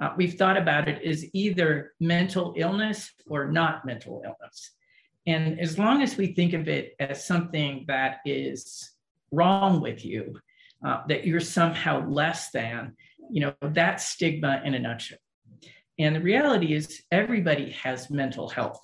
uh, 0.00 0.12
we've 0.16 0.34
thought 0.34 0.56
about 0.56 0.88
it 0.88 1.02
as 1.04 1.24
either 1.34 1.92
mental 2.00 2.54
illness 2.56 3.12
or 3.26 3.50
not 3.50 3.84
mental 3.84 4.22
illness. 4.24 4.72
And 5.26 5.60
as 5.60 5.78
long 5.78 6.02
as 6.02 6.16
we 6.16 6.28
think 6.28 6.54
of 6.54 6.68
it 6.68 6.94
as 6.98 7.26
something 7.26 7.84
that 7.86 8.18
is 8.24 8.92
wrong 9.30 9.80
with 9.80 10.04
you, 10.04 10.40
uh, 10.84 11.02
that 11.08 11.26
you're 11.26 11.40
somehow 11.40 12.08
less 12.08 12.50
than, 12.50 12.96
you 13.30 13.42
know, 13.42 13.54
that 13.60 14.00
stigma 14.00 14.62
in 14.64 14.74
a 14.74 14.78
nutshell. 14.78 15.18
And 15.98 16.16
the 16.16 16.20
reality 16.20 16.72
is, 16.72 17.02
everybody 17.12 17.70
has 17.72 18.08
mental 18.10 18.48
health. 18.48 18.80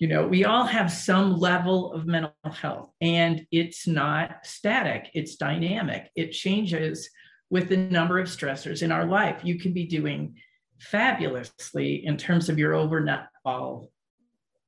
you 0.00 0.08
know 0.08 0.26
we 0.26 0.44
all 0.44 0.64
have 0.64 0.90
some 0.92 1.38
level 1.38 1.92
of 1.92 2.06
mental 2.06 2.32
health 2.52 2.90
and 3.00 3.44
it's 3.50 3.86
not 3.86 4.38
static 4.44 5.10
it's 5.12 5.34
dynamic 5.36 6.10
it 6.14 6.30
changes 6.30 7.10
with 7.50 7.68
the 7.68 7.76
number 7.76 8.18
of 8.18 8.28
stressors 8.28 8.82
in 8.82 8.92
our 8.92 9.06
life. 9.06 9.40
You 9.42 9.58
can 9.58 9.72
be 9.72 9.86
doing 9.86 10.36
fabulously 10.78 12.06
in 12.06 12.16
terms 12.16 12.48
of 12.48 12.58
your 12.58 12.74
overall 12.74 13.90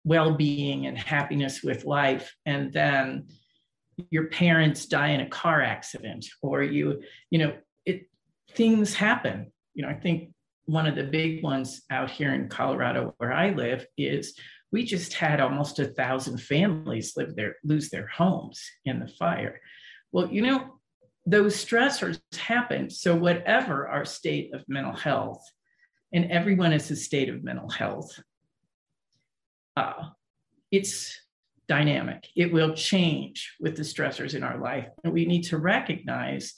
well-being 0.05 0.87
and 0.87 0.97
happiness 0.97 1.63
with 1.63 1.85
life. 1.85 2.35
And 2.47 2.73
then 2.73 3.27
your 4.11 4.29
parents 4.29 4.87
die 4.87 5.09
in 5.09 5.21
a 5.21 5.29
car 5.29 5.61
accident 5.61 6.27
or 6.43 6.63
you 6.63 7.03
you 7.29 7.39
know 7.39 7.55
it 7.85 8.09
things 8.53 8.95
happen. 8.95 9.53
You 9.75 9.83
know 9.83 9.91
i 9.91 9.95
think 9.95 10.33
one 10.65 10.87
of 10.87 10.95
the 10.95 11.05
big 11.05 11.43
ones 11.43 11.83
out 11.91 12.11
here 12.11 12.33
in 12.33 12.49
colorado 12.49 13.15
where 13.19 13.33
i 13.33 13.51
live 13.51 13.85
is 13.97 14.39
we 14.73 14.85
just 14.85 15.15
had 15.15 15.41
almost 15.41 15.79
a 15.79 15.87
thousand 15.87 16.39
families 16.39 17.15
live 17.17 17.35
there 17.35 17.57
lose 17.65 17.91
their 17.91 18.07
homes 18.07 18.63
in 18.85 19.01
the 19.01 19.09
fire. 19.09 19.61
Well 20.13 20.31
you 20.31 20.43
know 20.43 20.80
those 21.31 21.65
stressors 21.65 22.21
happen 22.37 22.91
so 22.91 23.15
whatever 23.15 23.89
our 23.89 24.05
state 24.05 24.53
of 24.55 24.65
mental 24.69 24.95
health 24.95 25.43
and 26.13 26.31
everyone 26.31 26.73
is 26.73 26.91
a 26.91 26.97
state 26.97 27.29
of 27.29 27.45
mental 27.45 27.69
health 27.69 28.19
uh, 29.77 30.05
it's 30.71 31.19
dynamic 31.69 32.27
it 32.35 32.53
will 32.53 32.75
change 32.75 33.55
with 33.61 33.77
the 33.77 33.83
stressors 33.83 34.35
in 34.35 34.43
our 34.43 34.59
life 34.59 34.89
and 35.05 35.13
we 35.13 35.25
need 35.25 35.43
to 35.43 35.57
recognize 35.57 36.55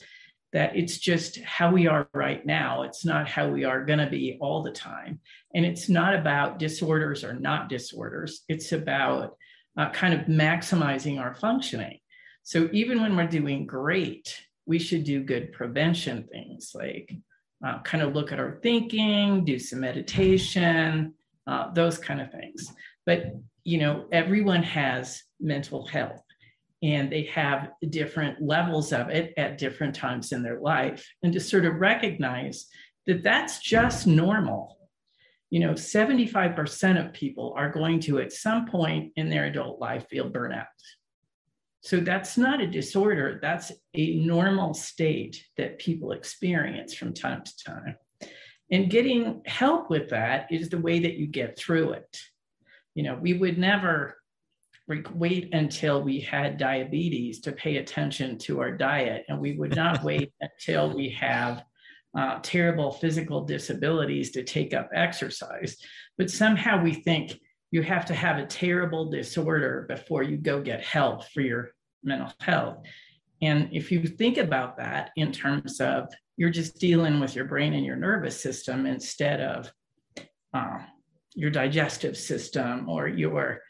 that 0.52 0.76
it's 0.76 0.98
just 0.98 1.38
how 1.40 1.72
we 1.72 1.86
are 1.86 2.08
right 2.12 2.44
now. 2.44 2.82
It's 2.82 3.04
not 3.04 3.26
how 3.26 3.48
we 3.48 3.64
are 3.64 3.84
going 3.84 3.98
to 3.98 4.10
be 4.10 4.36
all 4.40 4.62
the 4.62 4.70
time. 4.70 5.18
And 5.54 5.64
it's 5.64 5.88
not 5.88 6.14
about 6.14 6.58
disorders 6.58 7.24
or 7.24 7.32
not 7.32 7.70
disorders. 7.70 8.42
It's 8.48 8.72
about 8.72 9.36
uh, 9.78 9.88
kind 9.90 10.12
of 10.12 10.26
maximizing 10.26 11.18
our 11.18 11.34
functioning. 11.34 11.98
So 12.42 12.68
even 12.72 13.00
when 13.00 13.16
we're 13.16 13.26
doing 13.26 13.66
great, 13.66 14.38
we 14.66 14.78
should 14.78 15.04
do 15.04 15.23
good 15.23 15.52
prevention 15.52 16.28
things 16.31 16.73
like 16.75 17.12
uh, 17.64 17.81
kind 17.83 18.02
of 18.02 18.14
look 18.14 18.33
at 18.33 18.40
our 18.40 18.59
thinking, 18.62 19.45
do 19.45 19.59
some 19.59 19.81
meditation, 19.81 21.14
uh, 21.47 21.73
those 21.73 21.99
kind 21.99 22.21
of 22.21 22.31
things. 22.31 22.73
But 23.07 23.35
you 23.64 23.78
know, 23.78 24.07
everyone 24.11 24.62
has 24.64 25.23
mental 25.40 25.87
health 25.87 26.23
and 26.83 27.11
they 27.11 27.25
have 27.26 27.71
different 27.90 28.42
levels 28.42 28.92
of 28.92 29.09
it 29.09 29.33
at 29.37 29.59
different 29.59 29.95
times 29.95 30.33
in 30.33 30.42
their 30.42 30.59
life. 30.59 31.09
And 31.23 31.33
to 31.33 31.40
sort 31.40 31.64
of 31.64 31.76
recognize 31.76 32.66
that 33.07 33.23
that's 33.23 33.61
just 33.61 34.07
normal. 34.07 34.76
You 35.50 35.61
know 35.61 35.75
75% 35.75 37.04
of 37.04 37.12
people 37.12 37.52
are 37.59 37.71
going 37.71 38.00
to 38.00 38.21
at 38.21 38.33
some 38.33 38.66
point 38.66 39.12
in 39.16 39.28
their 39.28 39.45
adult 39.45 39.78
life 39.81 40.07
feel 40.09 40.31
burnout 40.31 40.64
so 41.82 41.98
that's 41.98 42.38
not 42.38 42.60
a 42.60 42.66
disorder. 42.66 43.40
That's 43.42 43.72
a 43.94 44.14
normal 44.14 44.72
state 44.72 45.44
that 45.56 45.80
people 45.80 46.12
experience 46.12 46.94
from 46.94 47.12
time 47.12 47.42
to 47.42 47.64
time. 47.64 47.96
And 48.70 48.88
getting 48.88 49.42
help 49.46 49.90
with 49.90 50.08
that 50.10 50.46
is 50.50 50.68
the 50.68 50.78
way 50.78 51.00
that 51.00 51.14
you 51.14 51.26
get 51.26 51.58
through 51.58 51.92
it. 51.92 52.18
You 52.94 53.02
know 53.02 53.18
we 53.20 53.34
would 53.34 53.58
never 53.58 54.16
wait 55.14 55.52
until 55.54 56.02
we 56.02 56.20
had 56.20 56.58
diabetes 56.58 57.40
to 57.40 57.52
pay 57.52 57.78
attention 57.78 58.38
to 58.38 58.60
our 58.60 58.70
diet, 58.70 59.24
and 59.28 59.40
we 59.40 59.52
would 59.56 59.74
not 59.74 60.04
wait 60.04 60.32
until 60.40 60.94
we 60.94 61.08
have 61.10 61.64
uh, 62.16 62.38
terrible 62.42 62.92
physical 62.92 63.44
disabilities 63.44 64.30
to 64.30 64.44
take 64.44 64.72
up 64.72 64.88
exercise. 64.94 65.76
But 66.16 66.30
somehow 66.30 66.82
we 66.82 66.94
think 66.94 67.40
you 67.72 67.82
have 67.82 68.04
to 68.04 68.14
have 68.14 68.36
a 68.38 68.46
terrible 68.46 69.10
disorder 69.10 69.86
before 69.88 70.22
you 70.22 70.36
go 70.36 70.60
get 70.60 70.84
help 70.84 71.24
for 71.30 71.40
your 71.40 71.70
mental 72.04 72.32
health. 72.38 72.84
And 73.40 73.70
if 73.72 73.90
you 73.90 74.06
think 74.06 74.36
about 74.36 74.76
that 74.76 75.10
in 75.16 75.32
terms 75.32 75.80
of 75.80 76.08
you're 76.36 76.50
just 76.50 76.78
dealing 76.78 77.18
with 77.18 77.34
your 77.34 77.46
brain 77.46 77.72
and 77.72 77.84
your 77.84 77.96
nervous 77.96 78.40
system 78.40 78.86
instead 78.86 79.40
of 79.40 79.72
uh, 80.52 80.80
your 81.34 81.50
digestive 81.50 82.16
system 82.16 82.88
or 82.88 83.08
your 83.08 83.61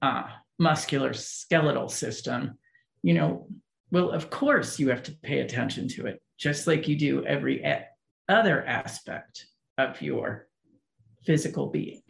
uh, 0.00 0.24
muscular 0.58 1.12
skeletal 1.12 1.90
system, 1.90 2.58
you 3.02 3.12
know, 3.12 3.46
well, 3.90 4.10
of 4.10 4.30
course 4.30 4.78
you 4.78 4.88
have 4.88 5.02
to 5.02 5.12
pay 5.22 5.40
attention 5.40 5.86
to 5.88 6.06
it, 6.06 6.22
just 6.38 6.66
like 6.66 6.88
you 6.88 6.96
do 6.96 7.24
every 7.26 7.62
other 8.26 8.64
aspect 8.64 9.46
of 9.76 10.00
your 10.00 10.48
physical 11.26 11.66
being. 11.66 12.03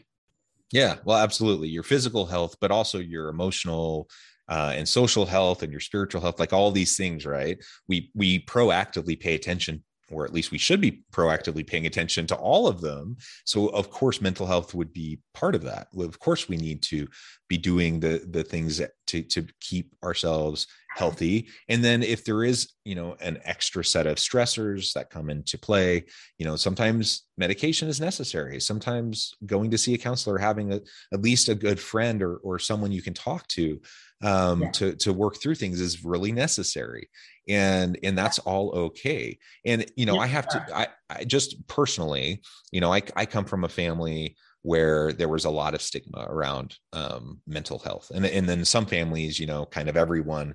Yeah, 0.72 0.96
well, 1.04 1.18
absolutely. 1.18 1.68
Your 1.68 1.82
physical 1.82 2.26
health, 2.26 2.56
but 2.60 2.70
also 2.70 2.98
your 2.98 3.28
emotional 3.28 4.08
uh, 4.48 4.72
and 4.74 4.88
social 4.88 5.24
health 5.24 5.62
and 5.62 5.72
your 5.72 5.80
spiritual 5.80 6.20
health, 6.20 6.38
like 6.38 6.52
all 6.52 6.70
these 6.70 6.96
things, 6.96 7.24
right? 7.24 7.58
We 7.88 8.10
we 8.14 8.44
proactively 8.44 9.18
pay 9.18 9.34
attention 9.34 9.82
or 10.10 10.26
at 10.26 10.34
least 10.34 10.50
we 10.50 10.58
should 10.58 10.82
be 10.82 11.02
proactively 11.12 11.66
paying 11.66 11.86
attention 11.86 12.26
to 12.26 12.36
all 12.36 12.66
of 12.68 12.82
them. 12.82 13.16
So, 13.46 13.68
of 13.68 13.88
course, 13.90 14.20
mental 14.20 14.46
health 14.46 14.74
would 14.74 14.92
be 14.92 15.18
part 15.32 15.54
of 15.54 15.62
that. 15.62 15.88
Of 15.98 16.18
course, 16.18 16.46
we 16.46 16.58
need 16.58 16.82
to 16.84 17.08
be 17.48 17.56
doing 17.56 18.00
the 18.00 18.26
the 18.30 18.44
things 18.44 18.82
to 19.08 19.22
to 19.22 19.46
keep 19.60 19.94
ourselves 20.02 20.66
healthy. 20.94 21.48
And 21.68 21.82
then, 21.84 22.02
if 22.02 22.24
there 22.24 22.44
is, 22.44 22.72
you 22.84 22.94
know, 22.94 23.16
an 23.20 23.38
extra 23.44 23.84
set 23.84 24.06
of 24.06 24.16
stressors 24.16 24.92
that 24.94 25.10
come 25.10 25.30
into 25.30 25.58
play, 25.58 26.04
you 26.38 26.46
know, 26.46 26.56
sometimes 26.56 27.22
medication 27.36 27.88
is 27.88 28.00
necessary. 28.00 28.60
Sometimes 28.60 29.34
going 29.46 29.70
to 29.70 29.78
see 29.78 29.94
a 29.94 29.98
counselor, 29.98 30.38
having 30.38 30.72
a, 30.72 30.80
at 31.12 31.22
least 31.22 31.48
a 31.48 31.54
good 31.54 31.80
friend 31.80 32.22
or 32.22 32.36
or 32.38 32.58
someone 32.58 32.92
you 32.92 33.02
can 33.02 33.14
talk 33.14 33.46
to 33.48 33.80
um, 34.22 34.62
yeah. 34.62 34.70
to 34.70 34.96
to 34.96 35.12
work 35.12 35.36
through 35.40 35.54
things 35.56 35.80
is 35.80 36.04
really 36.04 36.32
necessary 36.32 37.08
and 37.48 37.98
and 38.02 38.16
that's 38.16 38.38
all 38.40 38.70
okay 38.70 39.38
and 39.66 39.84
you 39.96 40.06
know 40.06 40.14
yeah. 40.14 40.20
i 40.20 40.26
have 40.26 40.48
to 40.48 40.66
I, 40.74 40.86
I 41.10 41.24
just 41.24 41.66
personally 41.66 42.40
you 42.72 42.80
know 42.80 42.92
I, 42.92 43.02
I 43.16 43.26
come 43.26 43.44
from 43.44 43.64
a 43.64 43.68
family 43.68 44.36
where 44.64 45.12
there 45.12 45.28
was 45.28 45.44
a 45.44 45.50
lot 45.50 45.74
of 45.74 45.82
stigma 45.82 46.26
around 46.30 46.74
um, 46.94 47.38
mental 47.46 47.78
health. 47.78 48.10
And, 48.14 48.24
and 48.24 48.48
then 48.48 48.64
some 48.64 48.86
families 48.86 49.38
you 49.38 49.46
know 49.46 49.66
kind 49.66 49.88
of 49.88 49.96
everyone 49.96 50.54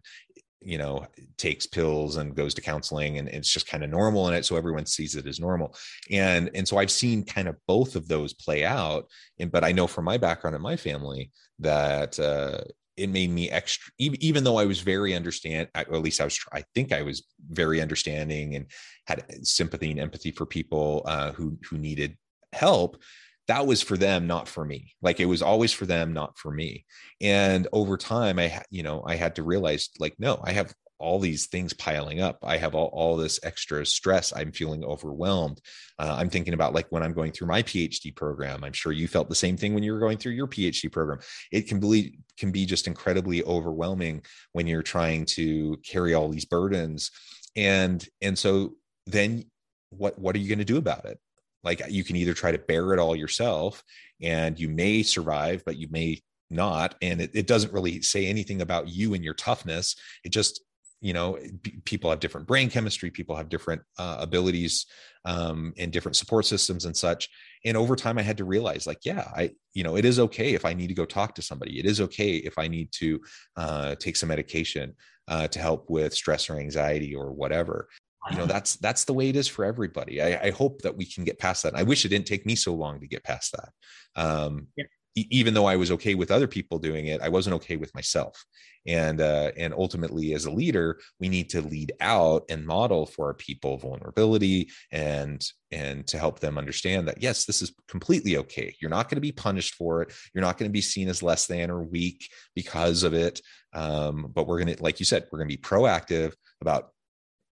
you 0.61 0.77
know 0.77 1.05
takes 1.37 1.65
pills 1.65 2.17
and 2.17 2.35
goes 2.35 2.53
to 2.55 2.61
counseling 2.61 3.17
and 3.17 3.29
it's 3.29 3.53
just 3.53 3.67
kind 3.67 3.83
of 3.83 3.89
normal 3.89 4.27
in 4.27 4.33
it 4.33 4.45
so 4.45 4.57
everyone 4.57 4.85
sees 4.85 5.15
it 5.15 5.25
as 5.25 5.39
normal. 5.39 5.75
And 6.11 6.49
and 6.53 6.67
so 6.67 6.77
i've 6.77 6.91
seen 6.91 7.23
kind 7.23 7.47
of 7.47 7.55
both 7.67 7.95
of 7.95 8.07
those 8.07 8.33
play 8.33 8.65
out 8.65 9.07
and 9.39 9.51
but 9.51 9.63
i 9.63 9.71
know 9.71 9.87
from 9.87 10.05
my 10.05 10.17
background 10.17 10.55
and 10.55 10.63
my 10.63 10.75
family 10.75 11.31
that 11.59 12.19
uh 12.19 12.61
it 12.97 13.09
made 13.09 13.29
me 13.29 13.49
extra 13.49 13.93
even 13.97 14.43
though 14.43 14.57
i 14.57 14.65
was 14.65 14.81
very 14.81 15.15
understand 15.15 15.69
at 15.75 15.89
least 15.91 16.19
i 16.19 16.25
was 16.25 16.37
i 16.51 16.61
think 16.75 16.91
i 16.91 17.01
was 17.01 17.25
very 17.49 17.81
understanding 17.81 18.55
and 18.55 18.65
had 19.07 19.23
sympathy 19.47 19.91
and 19.91 19.99
empathy 19.99 20.31
for 20.31 20.45
people 20.45 21.03
uh, 21.05 21.31
who 21.31 21.57
who 21.69 21.77
needed 21.77 22.17
help 22.51 23.01
that 23.49 23.67
was 23.67 23.81
for 23.81 23.97
them 23.97 24.27
not 24.27 24.47
for 24.47 24.63
me 24.63 24.93
like 25.01 25.19
it 25.19 25.25
was 25.25 25.41
always 25.41 25.73
for 25.73 25.85
them 25.85 26.13
not 26.13 26.37
for 26.37 26.51
me 26.51 26.85
and 27.19 27.67
over 27.73 27.97
time 27.97 28.39
i 28.39 28.63
you 28.69 28.83
know 28.83 29.03
i 29.05 29.15
had 29.15 29.35
to 29.35 29.43
realize 29.43 29.89
like 29.99 30.15
no 30.19 30.39
i 30.43 30.51
have 30.51 30.73
all 30.99 31.17
these 31.17 31.47
things 31.47 31.73
piling 31.73 32.19
up. 32.19 32.39
I 32.43 32.57
have 32.57 32.75
all, 32.75 32.87
all 32.87 33.15
this 33.15 33.39
extra 33.43 33.85
stress. 33.85 34.33
I'm 34.35 34.51
feeling 34.51 34.83
overwhelmed. 34.83 35.61
Uh, 35.97 36.15
I'm 36.19 36.29
thinking 36.29 36.53
about 36.53 36.73
like 36.73 36.87
when 36.89 37.03
I'm 37.03 37.13
going 37.13 37.31
through 37.31 37.47
my 37.47 37.63
PhD 37.63 38.13
program. 38.13 38.63
I'm 38.63 38.73
sure 38.73 38.91
you 38.91 39.07
felt 39.07 39.29
the 39.29 39.35
same 39.35 39.55
thing 39.55 39.73
when 39.73 39.83
you 39.83 39.93
were 39.93 39.99
going 39.99 40.17
through 40.17 40.33
your 40.33 40.47
PhD 40.47 40.91
program. 40.91 41.19
It 41.51 41.67
can 41.67 41.79
be 41.79 42.19
can 42.37 42.51
be 42.51 42.65
just 42.65 42.85
incredibly 42.85 43.43
overwhelming 43.43 44.23
when 44.51 44.67
you're 44.67 44.83
trying 44.83 45.25
to 45.25 45.77
carry 45.85 46.13
all 46.13 46.29
these 46.29 46.45
burdens. 46.45 47.11
And 47.55 48.05
and 48.21 48.37
so 48.37 48.75
then 49.07 49.45
what 49.89 50.19
what 50.19 50.35
are 50.35 50.39
you 50.39 50.49
going 50.49 50.59
to 50.59 50.65
do 50.65 50.77
about 50.77 51.05
it? 51.05 51.17
Like 51.63 51.81
you 51.89 52.03
can 52.03 52.15
either 52.15 52.33
try 52.33 52.51
to 52.51 52.57
bear 52.57 52.93
it 52.93 52.99
all 52.99 53.15
yourself 53.15 53.83
and 54.21 54.59
you 54.59 54.69
may 54.69 55.03
survive, 55.03 55.63
but 55.65 55.77
you 55.77 55.87
may 55.89 56.21
not. 56.49 56.95
And 57.01 57.21
it, 57.21 57.31
it, 57.33 57.47
doesn't 57.47 57.73
really 57.73 58.01
say 58.01 58.25
anything 58.25 58.61
about 58.61 58.87
you 58.87 59.13
and 59.13 59.23
your 59.23 59.33
toughness. 59.33 59.95
It 60.23 60.29
just 60.29 60.61
you 61.01 61.13
know 61.13 61.39
people 61.85 62.09
have 62.09 62.19
different 62.19 62.45
brain 62.45 62.69
chemistry 62.69 63.09
people 63.09 63.33
have 63.33 63.47
different 63.47 63.81
uh, 63.97 64.17
abilities 64.19 64.85
um, 65.23 65.73
and 65.77 65.93
different 65.93 66.17
support 66.17 66.45
systems 66.45 66.85
and 66.85 66.95
such. 66.95 67.29
And 67.63 67.77
over 67.77 67.95
time 67.95 68.17
i 68.17 68.21
had 68.21 68.37
to 68.37 68.45
realize 68.45 68.85
like 68.87 68.99
yeah 69.05 69.29
i 69.35 69.51
you 69.73 69.83
know 69.83 69.95
it 69.95 70.05
is 70.05 70.19
okay 70.19 70.53
if 70.53 70.65
i 70.65 70.73
need 70.73 70.87
to 70.87 70.93
go 70.93 71.05
talk 71.05 71.35
to 71.35 71.41
somebody. 71.41 71.79
It 71.79 71.85
is 71.85 72.01
okay 72.01 72.35
if 72.35 72.57
i 72.57 72.67
need 72.67 72.91
to 72.93 73.21
uh, 73.55 73.95
take 73.95 74.15
some 74.15 74.29
medication 74.29 74.95
uh, 75.27 75.47
to 75.47 75.59
help 75.59 75.89
with 75.89 76.13
stress 76.13 76.49
or 76.49 76.57
anxiety 76.57 77.15
or 77.15 77.31
whatever 77.31 77.87
you 78.29 78.37
know 78.37 78.45
that's 78.45 78.75
that's 78.77 79.05
the 79.05 79.13
way 79.13 79.29
it 79.29 79.35
is 79.35 79.47
for 79.47 79.63
everybody 79.63 80.21
I, 80.21 80.47
I, 80.47 80.49
hope 80.51 80.81
that 80.81 80.97
we 80.97 81.05
can 81.05 81.23
get 81.23 81.39
past 81.39 81.63
that 81.63 81.73
i 81.73 81.83
wish 81.83 82.03
it 82.03 82.09
didn't 82.09 82.27
take 82.27 82.45
me 82.45 82.55
so 82.55 82.73
long 82.73 82.99
to 82.99 83.07
get 83.07 83.23
past 83.23 83.53
that 83.53 83.69
um, 84.15 84.67
yeah. 84.75 84.85
even 85.15 85.53
though 85.53 85.65
I 85.65 85.75
was 85.75 85.91
okay 85.91 86.15
with 86.15 86.31
other 86.31 86.47
people 86.47 86.79
doing 86.79 87.07
it, 87.07 87.21
I 87.21 87.29
wasn't 87.29 87.55
okay 87.55 87.77
with 87.77 87.93
myself. 87.95 88.43
And 88.85 89.21
uh, 89.21 89.51
and 89.57 89.73
ultimately, 89.73 90.33
as 90.33 90.45
a 90.45 90.51
leader, 90.51 90.99
we 91.19 91.29
need 91.29 91.49
to 91.49 91.61
lead 91.61 91.91
out 91.99 92.43
and 92.49 92.65
model 92.65 93.05
for 93.05 93.27
our 93.27 93.33
people 93.33 93.77
vulnerability 93.77 94.69
and 94.91 95.45
and 95.71 96.07
to 96.07 96.17
help 96.17 96.39
them 96.39 96.57
understand 96.57 97.07
that 97.07 97.21
yes, 97.21 97.45
this 97.45 97.61
is 97.61 97.73
completely 97.87 98.37
okay. 98.37 98.75
You're 98.81 98.89
not 98.89 99.09
going 99.09 99.17
to 99.17 99.21
be 99.21 99.33
punished 99.33 99.75
for 99.75 100.01
it. 100.01 100.13
You're 100.33 100.43
not 100.43 100.57
going 100.57 100.69
to 100.69 100.73
be 100.73 100.81
seen 100.81 101.09
as 101.09 101.21
less 101.21 101.45
than 101.45 101.69
or 101.69 101.83
weak 101.83 102.29
because 102.55 103.03
of 103.03 103.13
it. 103.13 103.41
Um, 103.73 104.31
but 104.33 104.47
we're 104.47 104.63
going 104.63 104.75
to, 104.75 104.81
like 104.81 104.99
you 104.99 105.05
said, 105.05 105.27
we're 105.31 105.39
going 105.39 105.49
to 105.49 105.57
be 105.57 105.61
proactive 105.61 106.33
about 106.61 106.89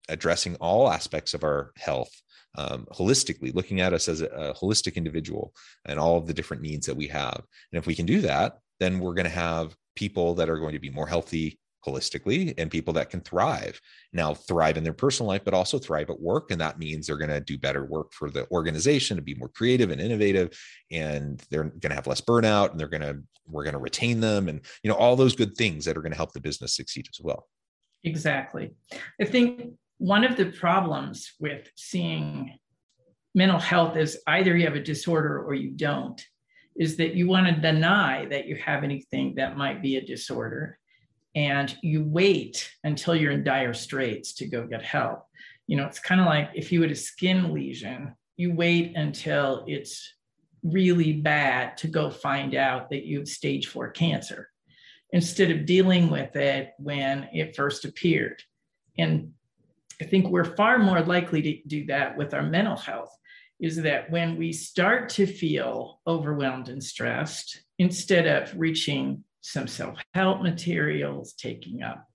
addressing 0.09 0.55
all 0.55 0.91
aspects 0.91 1.33
of 1.33 1.43
our 1.43 1.71
health 1.77 2.11
um, 2.55 2.85
holistically, 2.91 3.53
looking 3.53 3.81
at 3.81 3.93
us 3.93 4.07
as 4.07 4.21
a, 4.21 4.27
a, 4.27 4.53
holistic 4.53 4.95
individual 4.95 5.53
and 5.85 5.99
all 5.99 6.17
of 6.17 6.27
the 6.27 6.33
different 6.33 6.61
needs 6.61 6.85
that 6.85 6.95
we 6.95 7.07
have. 7.07 7.41
And 7.71 7.79
if 7.79 7.87
we 7.87 7.95
can 7.95 8.05
do 8.05 8.21
that, 8.21 8.59
then 8.79 8.99
we're 8.99 9.15
going 9.15 9.25
to 9.25 9.31
have 9.31 9.75
people 9.95 10.35
that 10.35 10.49
are 10.49 10.59
going 10.59 10.73
to 10.73 10.79
be 10.79 10.89
more 10.89 11.07
healthy 11.07 11.59
holistically 11.85 12.53
and 12.57 12.71
people 12.71 12.93
that 12.93 13.09
can 13.09 13.21
thrive. 13.21 13.79
Now 14.13 14.33
thrive 14.33 14.77
in 14.77 14.83
their 14.83 14.93
personal 14.93 15.27
life 15.27 15.43
but 15.43 15.53
also 15.53 15.77
thrive 15.77 16.09
at 16.09 16.19
work. 16.19 16.51
And 16.51 16.61
that 16.61 16.79
means 16.79 17.07
they're 17.07 17.17
going 17.17 17.29
to 17.29 17.41
do 17.41 17.57
better 17.57 17.85
work 17.85 18.13
for 18.13 18.29
the 18.29 18.49
organization 18.51 19.17
to 19.17 19.23
be 19.23 19.35
more 19.35 19.49
creative 19.49 19.91
and 19.91 19.99
innovative. 19.99 20.57
And 20.91 21.43
they're 21.49 21.63
going 21.63 21.89
to 21.89 21.95
have 21.95 22.07
less 22.07 22.21
burnout 22.21 22.71
and 22.71 22.79
they're 22.79 22.87
going 22.87 23.01
to 23.01 23.21
we're 23.45 23.63
going 23.63 23.73
to 23.73 23.79
retain 23.79 24.21
them. 24.21 24.47
And 24.47 24.61
you 24.83 24.89
know 24.89 24.95
all 24.95 25.15
those 25.15 25.35
good 25.35 25.55
things 25.55 25.85
that 25.85 25.97
are 25.97 26.01
going 26.01 26.13
to 26.13 26.17
help 26.17 26.31
the 26.31 26.39
business 26.39 26.75
succeed 26.75 27.07
as 27.11 27.19
well. 27.21 27.47
Exactly. 28.05 28.73
I 29.19 29.25
think 29.25 29.73
one 30.03 30.25
of 30.25 30.35
the 30.35 30.47
problems 30.47 31.31
with 31.39 31.71
seeing 31.75 32.59
mental 33.33 33.57
health 33.57 33.95
as 33.95 34.17
either 34.27 34.57
you 34.57 34.65
have 34.65 34.75
a 34.75 34.83
disorder 34.83 35.41
or 35.41 35.53
you 35.53 35.69
don't 35.69 36.21
is 36.75 36.97
that 36.97 37.15
you 37.15 37.25
want 37.25 37.47
to 37.47 37.61
deny 37.61 38.25
that 38.25 38.45
you 38.45 38.57
have 38.57 38.83
anything 38.83 39.33
that 39.35 39.55
might 39.55 39.81
be 39.81 39.95
a 39.95 40.05
disorder 40.05 40.77
and 41.35 41.77
you 41.81 42.03
wait 42.03 42.69
until 42.83 43.15
you're 43.15 43.31
in 43.31 43.45
dire 43.45 43.73
straits 43.73 44.33
to 44.33 44.45
go 44.45 44.67
get 44.67 44.81
help. 44.81 45.23
You 45.67 45.77
know 45.77 45.85
it's 45.85 45.99
kind 45.99 46.19
of 46.19 46.27
like 46.27 46.49
if 46.53 46.69
you 46.73 46.81
had 46.81 46.91
a 46.91 46.95
skin 46.95 47.53
lesion 47.53 48.13
you 48.35 48.53
wait 48.53 48.97
until 48.97 49.63
it's 49.67 50.15
really 50.63 51.13
bad 51.13 51.77
to 51.77 51.87
go 51.87 52.09
find 52.09 52.55
out 52.55 52.89
that 52.89 53.05
you 53.05 53.19
have 53.19 53.29
stage 53.29 53.67
4 53.67 53.91
cancer 53.91 54.49
instead 55.11 55.49
of 55.49 55.65
dealing 55.65 56.09
with 56.09 56.35
it 56.35 56.71
when 56.77 57.29
it 57.31 57.55
first 57.55 57.85
appeared. 57.85 58.43
And 58.97 59.31
I 60.01 60.05
think 60.05 60.27
we're 60.27 60.55
far 60.55 60.79
more 60.79 61.01
likely 61.01 61.41
to 61.41 61.57
do 61.67 61.85
that 61.87 62.17
with 62.17 62.33
our 62.33 62.43
mental 62.43 62.77
health 62.77 63.15
is 63.59 63.77
that 63.77 64.09
when 64.11 64.37
we 64.37 64.51
start 64.51 65.07
to 65.07 65.25
feel 65.25 66.01
overwhelmed 66.05 66.69
and 66.69 66.83
stressed, 66.83 67.63
instead 67.79 68.27
of 68.27 68.53
reaching 68.59 69.23
some 69.41 69.67
self 69.67 69.97
help 70.13 70.41
materials, 70.41 71.33
taking 71.33 71.83
up 71.83 72.05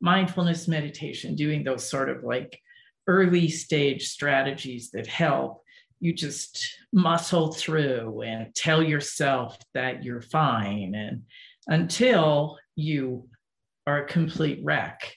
mindfulness 0.00 0.68
meditation, 0.68 1.34
doing 1.34 1.64
those 1.64 1.88
sort 1.88 2.08
of 2.08 2.22
like 2.24 2.58
early 3.06 3.48
stage 3.48 4.08
strategies 4.08 4.90
that 4.90 5.06
help, 5.06 5.62
you 6.00 6.12
just 6.12 6.76
muscle 6.92 7.52
through 7.52 8.22
and 8.22 8.54
tell 8.54 8.82
yourself 8.82 9.56
that 9.74 10.04
you're 10.04 10.20
fine 10.20 10.94
and 10.94 11.22
until 11.68 12.58
you 12.74 13.28
are 13.86 14.04
a 14.04 14.08
complete 14.08 14.60
wreck 14.64 15.14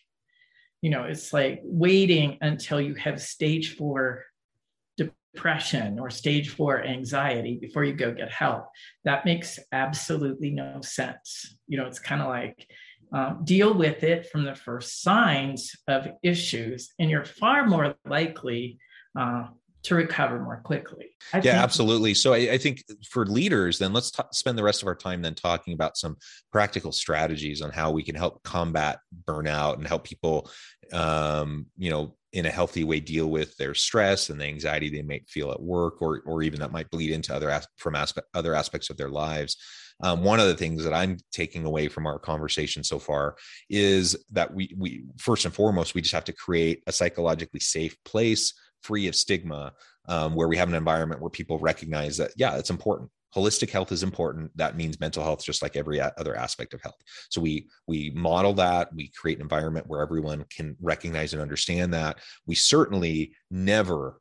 you 0.85 0.91
know 0.91 1.05
it's 1.05 1.33
like 1.33 1.61
waiting 1.63 2.37
until 2.41 2.79
you 2.79 2.93
have 2.93 3.19
stage 3.19 3.75
four 3.75 4.23
depression 4.97 5.97
or 5.97 6.11
stage 6.11 6.49
four 6.49 6.83
anxiety 6.83 7.57
before 7.59 7.83
you 7.83 7.93
go 7.93 8.13
get 8.13 8.31
help. 8.31 8.67
That 9.03 9.25
makes 9.25 9.57
absolutely 9.71 10.51
no 10.51 10.81
sense. 10.81 11.57
You 11.67 11.79
know 11.79 11.87
it's 11.87 11.97
kind 11.97 12.21
of 12.21 12.27
like 12.27 12.67
um, 13.11 13.41
deal 13.43 13.73
with 13.73 14.03
it 14.03 14.29
from 14.29 14.43
the 14.43 14.53
first 14.53 15.01
signs 15.01 15.71
of 15.87 16.07
issues 16.21 16.93
and 16.99 17.09
you're 17.09 17.25
far 17.25 17.65
more 17.65 17.95
likely 18.07 18.77
uh, 19.19 19.45
to 19.85 19.95
recover 19.95 20.39
more 20.39 20.61
quickly. 20.63 21.15
I 21.33 21.37
yeah, 21.37 21.41
think- 21.41 21.63
absolutely. 21.63 22.13
So 22.13 22.33
I, 22.33 22.37
I, 22.53 22.57
think 22.57 22.83
for 23.09 23.25
leaders, 23.25 23.79
then 23.79 23.93
let's 23.93 24.11
t- 24.11 24.23
spend 24.31 24.57
the 24.57 24.63
rest 24.63 24.81
of 24.81 24.87
our 24.87 24.95
time 24.95 25.21
then 25.21 25.35
talking 25.35 25.73
about 25.73 25.97
some 25.97 26.17
practical 26.51 26.91
strategies 26.91 27.61
on 27.61 27.71
how 27.71 27.91
we 27.91 28.03
can 28.03 28.15
help 28.15 28.43
combat 28.43 28.99
burnout 29.27 29.75
and 29.75 29.87
help 29.87 30.03
people, 30.03 30.49
um, 30.91 31.67
you 31.77 31.89
know, 31.89 32.15
in 32.33 32.45
a 32.45 32.51
healthy 32.51 32.83
way 32.83 32.99
deal 32.99 33.27
with 33.27 33.55
their 33.57 33.73
stress 33.73 34.29
and 34.29 34.41
the 34.41 34.45
anxiety 34.45 34.89
they 34.89 35.01
might 35.01 35.27
feel 35.29 35.51
at 35.51 35.61
work, 35.61 36.01
or 36.01 36.21
or 36.25 36.43
even 36.43 36.59
that 36.59 36.71
might 36.71 36.89
bleed 36.89 37.11
into 37.11 37.33
other 37.33 37.49
as- 37.49 37.67
from 37.77 37.95
aspect 37.95 38.27
other 38.33 38.53
aspects 38.53 38.89
of 38.89 38.97
their 38.97 39.09
lives. 39.09 39.55
Um, 40.01 40.23
one 40.23 40.41
of 40.41 40.47
the 40.47 40.57
things 40.57 40.83
that 40.83 40.93
I'm 40.93 41.17
taking 41.31 41.65
away 41.65 41.87
from 41.87 42.05
our 42.05 42.19
conversation 42.19 42.83
so 42.83 42.99
far 42.99 43.37
is 43.69 44.17
that 44.31 44.53
we 44.53 44.73
we 44.77 45.05
first 45.17 45.45
and 45.45 45.53
foremost 45.53 45.95
we 45.95 46.01
just 46.01 46.13
have 46.13 46.25
to 46.25 46.33
create 46.33 46.83
a 46.87 46.91
psychologically 46.91 47.61
safe 47.61 47.95
place 48.03 48.53
free 48.85 49.07
of 49.07 49.15
stigma 49.15 49.73
um, 50.07 50.35
where 50.35 50.47
we 50.47 50.57
have 50.57 50.69
an 50.69 50.75
environment 50.75 51.21
where 51.21 51.29
people 51.29 51.57
recognize 51.59 52.17
that 52.17 52.31
yeah 52.37 52.57
it's 52.57 52.69
important. 52.69 53.09
Holistic 53.35 53.69
health 53.69 53.91
is 53.91 54.01
important. 54.01 54.49
That 54.55 54.77
means 54.77 54.99
mental 54.99 55.21
health 55.21 55.43
just 55.43 55.61
like 55.61 55.75
every 55.75 55.99
other 55.99 56.37
aspect 56.37 56.73
of 56.73 56.81
health. 56.81 57.01
So 57.29 57.41
we 57.41 57.67
we 57.87 58.11
model 58.11 58.53
that. 58.53 58.93
We 58.95 59.09
create 59.09 59.39
an 59.39 59.41
environment 59.41 59.87
where 59.87 60.01
everyone 60.01 60.45
can 60.49 60.77
recognize 60.81 61.33
and 61.33 61.41
understand 61.41 61.93
that. 61.93 62.19
We 62.45 62.55
certainly 62.55 63.33
never 63.51 64.19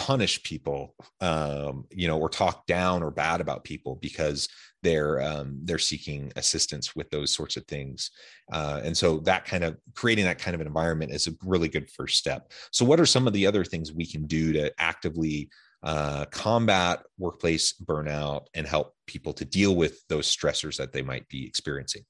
punish 0.00 0.42
people 0.42 0.94
um, 1.20 1.84
you 1.90 2.08
know 2.08 2.18
or 2.18 2.30
talk 2.30 2.66
down 2.66 3.02
or 3.02 3.10
bad 3.10 3.38
about 3.42 3.64
people 3.64 3.96
because 3.96 4.48
they're 4.82 5.20
um, 5.20 5.60
they're 5.64 5.78
seeking 5.78 6.32
assistance 6.36 6.96
with 6.96 7.10
those 7.10 7.34
sorts 7.34 7.58
of 7.58 7.66
things. 7.66 8.10
Uh, 8.50 8.80
and 8.82 8.96
so 8.96 9.18
that 9.18 9.44
kind 9.44 9.62
of 9.62 9.76
creating 9.94 10.24
that 10.24 10.38
kind 10.38 10.54
of 10.54 10.62
an 10.62 10.66
environment 10.66 11.12
is 11.12 11.26
a 11.26 11.32
really 11.44 11.68
good 11.68 11.90
first 11.90 12.16
step. 12.16 12.50
So 12.72 12.82
what 12.86 12.98
are 12.98 13.04
some 13.04 13.26
of 13.26 13.34
the 13.34 13.46
other 13.46 13.62
things 13.62 13.92
we 13.92 14.06
can 14.06 14.26
do 14.26 14.54
to 14.54 14.72
actively 14.78 15.50
uh, 15.82 16.24
combat 16.30 17.02
workplace 17.18 17.74
burnout 17.74 18.46
and 18.54 18.66
help 18.66 18.94
people 19.06 19.34
to 19.34 19.44
deal 19.44 19.76
with 19.76 20.02
those 20.08 20.34
stressors 20.34 20.78
that 20.78 20.92
they 20.92 21.02
might 21.02 21.28
be 21.28 21.46
experiencing? 21.46 22.02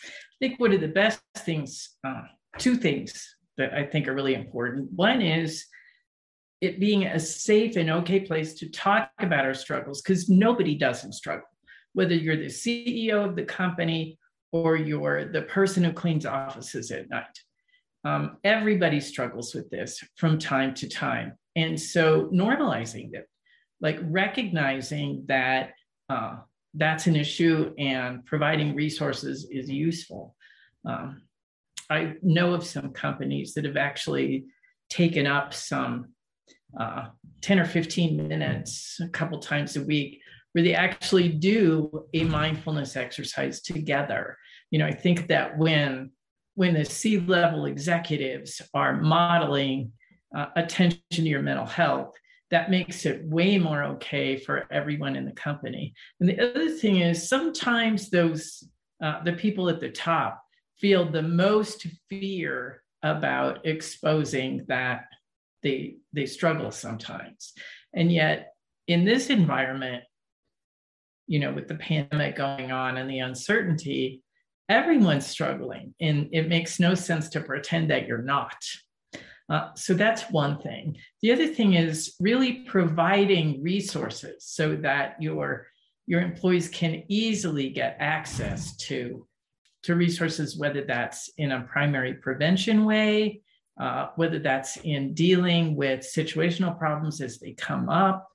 I 0.00 0.46
think 0.46 0.60
one 0.60 0.72
of 0.72 0.80
the 0.80 0.88
best 0.88 1.20
things 1.38 1.96
uh, 2.06 2.22
two 2.58 2.76
things 2.76 3.34
that 3.56 3.72
i 3.74 3.82
think 3.82 4.06
are 4.06 4.14
really 4.14 4.34
important. 4.34 4.92
One 4.92 5.20
is 5.20 5.66
it 6.60 6.80
being 6.80 7.04
a 7.04 7.18
safe 7.18 7.76
and 7.76 7.90
okay 7.90 8.20
place 8.20 8.54
to 8.54 8.68
talk 8.70 9.10
about 9.18 9.44
our 9.44 9.54
struggles 9.54 10.00
because 10.00 10.28
nobody 10.28 10.74
doesn't 10.74 11.12
struggle 11.12 11.48
whether 11.94 12.14
you're 12.14 12.36
the 12.36 12.46
CEO 12.46 13.24
of 13.24 13.36
the 13.36 13.44
company 13.44 14.18
or 14.52 14.76
you're 14.76 15.32
the 15.32 15.42
person 15.42 15.82
who 15.82 15.92
cleans 15.92 16.26
offices 16.26 16.90
at 16.90 17.08
night. 17.08 17.40
Um, 18.04 18.36
everybody 18.44 19.00
struggles 19.00 19.54
with 19.54 19.70
this 19.70 20.02
from 20.16 20.38
time 20.38 20.74
to 20.74 20.88
time. 20.88 21.38
And 21.56 21.80
so 21.80 22.26
normalizing 22.26 23.14
it, 23.14 23.28
like 23.80 23.98
recognizing 24.02 25.24
that 25.28 25.70
uh, 26.08 26.36
that's 26.74 27.06
an 27.06 27.16
issue 27.16 27.72
and 27.78 28.24
providing 28.26 28.74
resources 28.74 29.48
is 29.50 29.70
useful. 29.70 30.36
Um, 30.84 31.22
I 31.88 32.14
know 32.22 32.54
of 32.54 32.64
some 32.64 32.90
companies 32.90 33.54
that 33.54 33.64
have 33.64 33.76
actually 33.76 34.46
taken 34.90 35.26
up 35.26 35.54
some 35.54 36.13
uh, 36.78 37.06
10 37.40 37.58
or 37.58 37.64
15 37.64 38.28
minutes 38.28 38.98
a 39.00 39.08
couple 39.08 39.38
times 39.38 39.76
a 39.76 39.82
week 39.82 40.20
where 40.52 40.64
they 40.64 40.74
actually 40.74 41.28
do 41.28 42.06
a 42.14 42.24
mindfulness 42.24 42.96
exercise 42.96 43.60
together. 43.60 44.38
You 44.70 44.78
know, 44.78 44.86
I 44.86 44.94
think 44.94 45.26
that 45.28 45.58
when 45.58 46.10
when 46.56 46.74
the 46.74 46.84
C-level 46.84 47.66
executives 47.66 48.62
are 48.74 49.00
modeling 49.00 49.90
uh, 50.36 50.46
attention 50.54 51.02
to 51.10 51.22
your 51.22 51.42
mental 51.42 51.66
health, 51.66 52.14
that 52.52 52.70
makes 52.70 53.06
it 53.06 53.24
way 53.24 53.58
more 53.58 53.82
okay 53.82 54.36
for 54.36 54.64
everyone 54.70 55.16
in 55.16 55.24
the 55.24 55.32
company. 55.32 55.92
And 56.20 56.28
the 56.28 56.38
other 56.38 56.70
thing 56.70 57.00
is 57.00 57.28
sometimes 57.28 58.10
those 58.10 58.62
uh, 59.02 59.22
the 59.24 59.32
people 59.32 59.68
at 59.68 59.80
the 59.80 59.90
top 59.90 60.40
feel 60.78 61.10
the 61.10 61.22
most 61.22 61.86
fear 62.08 62.82
about 63.02 63.66
exposing 63.66 64.64
that 64.68 65.06
they 65.64 65.96
they 66.12 66.26
struggle 66.26 66.70
sometimes. 66.70 67.52
And 67.92 68.12
yet 68.12 68.52
in 68.86 69.04
this 69.04 69.30
environment, 69.30 70.04
you 71.26 71.40
know, 71.40 71.52
with 71.52 71.66
the 71.66 71.74
pandemic 71.74 72.36
going 72.36 72.70
on 72.70 72.98
and 72.98 73.10
the 73.10 73.20
uncertainty, 73.20 74.22
everyone's 74.68 75.26
struggling. 75.26 75.94
And 76.00 76.28
it 76.32 76.48
makes 76.48 76.78
no 76.78 76.94
sense 76.94 77.28
to 77.30 77.40
pretend 77.40 77.90
that 77.90 78.06
you're 78.06 78.22
not. 78.22 78.56
Uh, 79.48 79.70
so 79.74 79.94
that's 79.94 80.30
one 80.30 80.58
thing. 80.60 80.96
The 81.22 81.32
other 81.32 81.46
thing 81.46 81.74
is 81.74 82.14
really 82.20 82.64
providing 82.66 83.62
resources 83.62 84.44
so 84.46 84.76
that 84.76 85.16
your 85.20 85.66
your 86.06 86.20
employees 86.20 86.68
can 86.68 87.02
easily 87.08 87.70
get 87.70 87.96
access 87.98 88.76
to 88.76 89.26
to 89.84 89.94
resources, 89.94 90.56
whether 90.56 90.82
that's 90.82 91.30
in 91.36 91.52
a 91.52 91.62
primary 91.62 92.14
prevention 92.14 92.86
way, 92.86 93.42
uh, 93.80 94.08
whether 94.16 94.38
that's 94.38 94.76
in 94.78 95.14
dealing 95.14 95.74
with 95.74 96.00
situational 96.00 96.78
problems 96.78 97.20
as 97.20 97.38
they 97.38 97.52
come 97.52 97.88
up, 97.88 98.28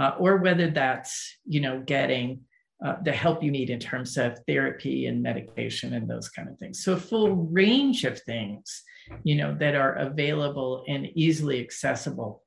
uh, 0.00 0.12
or 0.18 0.38
whether 0.38 0.70
that's 0.70 1.36
you 1.46 1.60
know 1.60 1.80
getting 1.80 2.40
uh, 2.84 2.94
the 3.02 3.12
help 3.12 3.42
you 3.42 3.50
need 3.50 3.70
in 3.70 3.80
terms 3.80 4.16
of 4.16 4.38
therapy 4.46 5.06
and 5.06 5.22
medication 5.22 5.94
and 5.94 6.08
those 6.08 6.28
kind 6.28 6.48
of 6.48 6.58
things. 6.58 6.84
So 6.84 6.92
a 6.92 6.96
full 6.96 7.34
range 7.34 8.04
of 8.04 8.20
things, 8.22 8.82
you 9.24 9.34
know, 9.34 9.56
that 9.58 9.74
are 9.74 9.94
available 9.94 10.84
and 10.86 11.08
easily 11.14 11.60
accessible 11.60 12.44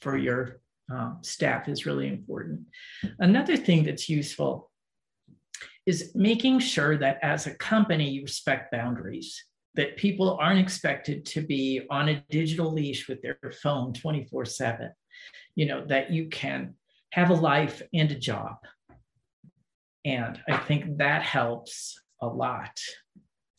for 0.00 0.16
your 0.16 0.60
um, 0.90 1.18
staff 1.22 1.68
is 1.68 1.86
really 1.86 2.08
important. 2.08 2.62
Another 3.20 3.56
thing 3.56 3.84
that's 3.84 4.08
useful 4.08 4.70
is 5.86 6.12
making 6.14 6.58
sure 6.58 6.96
that 6.98 7.18
as 7.22 7.46
a 7.46 7.54
company 7.54 8.10
you 8.10 8.22
respect 8.22 8.72
boundaries 8.72 9.44
that 9.78 9.96
people 9.96 10.36
aren't 10.38 10.60
expected 10.60 11.24
to 11.24 11.40
be 11.40 11.80
on 11.90 12.10
a 12.10 12.22
digital 12.28 12.70
leash 12.70 13.08
with 13.08 13.22
their 13.22 13.38
phone 13.62 13.94
24 13.94 14.44
7 14.44 14.90
you 15.54 15.64
know 15.64 15.86
that 15.86 16.12
you 16.12 16.28
can 16.28 16.74
have 17.12 17.30
a 17.30 17.34
life 17.34 17.80
and 17.94 18.12
a 18.12 18.14
job 18.14 18.56
and 20.04 20.40
I 20.48 20.56
think 20.56 20.98
that 20.98 21.22
helps 21.22 22.00
a 22.22 22.26
lot. 22.26 22.80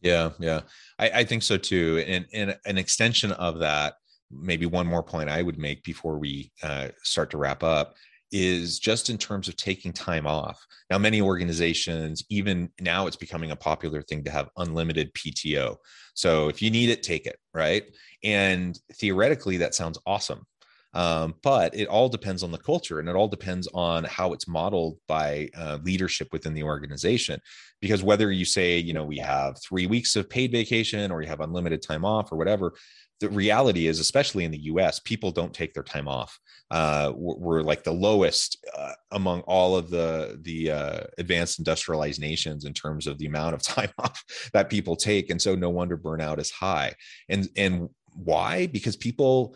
Yeah, 0.01 0.31
yeah. 0.39 0.61
I, 0.97 1.09
I 1.09 1.23
think 1.23 1.43
so 1.43 1.57
too. 1.57 2.03
And, 2.07 2.25
and 2.33 2.57
an 2.65 2.77
extension 2.77 3.31
of 3.33 3.59
that, 3.59 3.95
maybe 4.31 4.65
one 4.65 4.87
more 4.87 5.03
point 5.03 5.29
I 5.29 5.41
would 5.41 5.57
make 5.57 5.83
before 5.83 6.17
we 6.17 6.51
uh, 6.63 6.89
start 7.03 7.29
to 7.31 7.37
wrap 7.37 7.63
up 7.63 7.95
is 8.31 8.79
just 8.79 9.09
in 9.09 9.17
terms 9.17 9.47
of 9.47 9.55
taking 9.55 9.93
time 9.93 10.27
off. 10.27 10.65
Now, 10.89 10.97
many 10.97 11.21
organizations, 11.21 12.23
even 12.29 12.69
now, 12.79 13.07
it's 13.07 13.15
becoming 13.15 13.51
a 13.51 13.55
popular 13.55 14.01
thing 14.01 14.23
to 14.23 14.31
have 14.31 14.49
unlimited 14.57 15.13
PTO. 15.13 15.77
So 16.13 16.49
if 16.49 16.61
you 16.61 16.69
need 16.69 16.89
it, 16.89 17.03
take 17.03 17.25
it, 17.25 17.37
right? 17.53 17.83
And 18.23 18.77
theoretically, 18.93 19.57
that 19.57 19.75
sounds 19.75 19.99
awesome. 20.05 20.45
Um, 20.93 21.35
but 21.43 21.75
it 21.75 21.87
all 21.87 22.09
depends 22.09 22.41
on 22.41 22.51
the 22.51 22.57
culture 22.57 22.99
and 22.99 23.07
it 23.07 23.15
all 23.15 23.27
depends 23.27 23.67
on 23.73 24.05
how 24.05 24.33
it's 24.33 24.47
modeled 24.47 24.97
by 25.07 25.49
uh, 25.55 25.77
leadership 25.83 26.29
within 26.31 26.53
the 26.53 26.63
organization. 26.63 27.39
Because 27.79 28.01
whether 28.01 28.31
you 28.31 28.45
say, 28.45 28.79
you 28.79 28.93
know, 28.93 29.05
we 29.05 29.17
have 29.19 29.61
three 29.61 29.85
weeks 29.85 30.15
of 30.15 30.29
paid 30.29 30.51
vacation 30.51 31.11
or 31.11 31.21
you 31.21 31.27
have 31.27 31.41
unlimited 31.41 31.83
time 31.83 32.05
off 32.05 32.31
or 32.31 32.37
whatever, 32.37 32.73
the 33.19 33.29
reality 33.29 33.87
is, 33.87 33.99
especially 33.99 34.45
in 34.45 34.51
the 34.51 34.63
US, 34.63 34.99
people 34.99 35.31
don't 35.31 35.53
take 35.53 35.73
their 35.73 35.83
time 35.83 36.07
off. 36.07 36.39
Uh, 36.71 37.11
we're, 37.15 37.61
like 37.61 37.83
the 37.83 37.91
lowest 37.91 38.65
uh, 38.77 38.93
among 39.11 39.41
all 39.41 39.75
of 39.75 39.89
the 39.89 40.39
the 40.43 40.71
uh, 40.71 40.99
advanced 41.17 41.59
industrialized 41.59 42.21
nations 42.21 42.65
in 42.65 42.73
terms 42.73 43.07
of 43.07 43.17
the 43.17 43.25
amount 43.25 43.55
of 43.55 43.63
time 43.75 43.91
off 43.99 44.23
that 44.53 44.69
people 44.69 44.95
take, 44.95 45.29
and 45.29 45.41
so 45.41 45.55
no 45.55 45.69
wonder 45.69 45.97
burnout 45.97 46.39
is 46.39 46.51
high. 46.51 46.93
And 47.27 47.49
and 47.57 47.89
why? 48.13 48.67
Because 48.67 48.95
people 48.95 49.55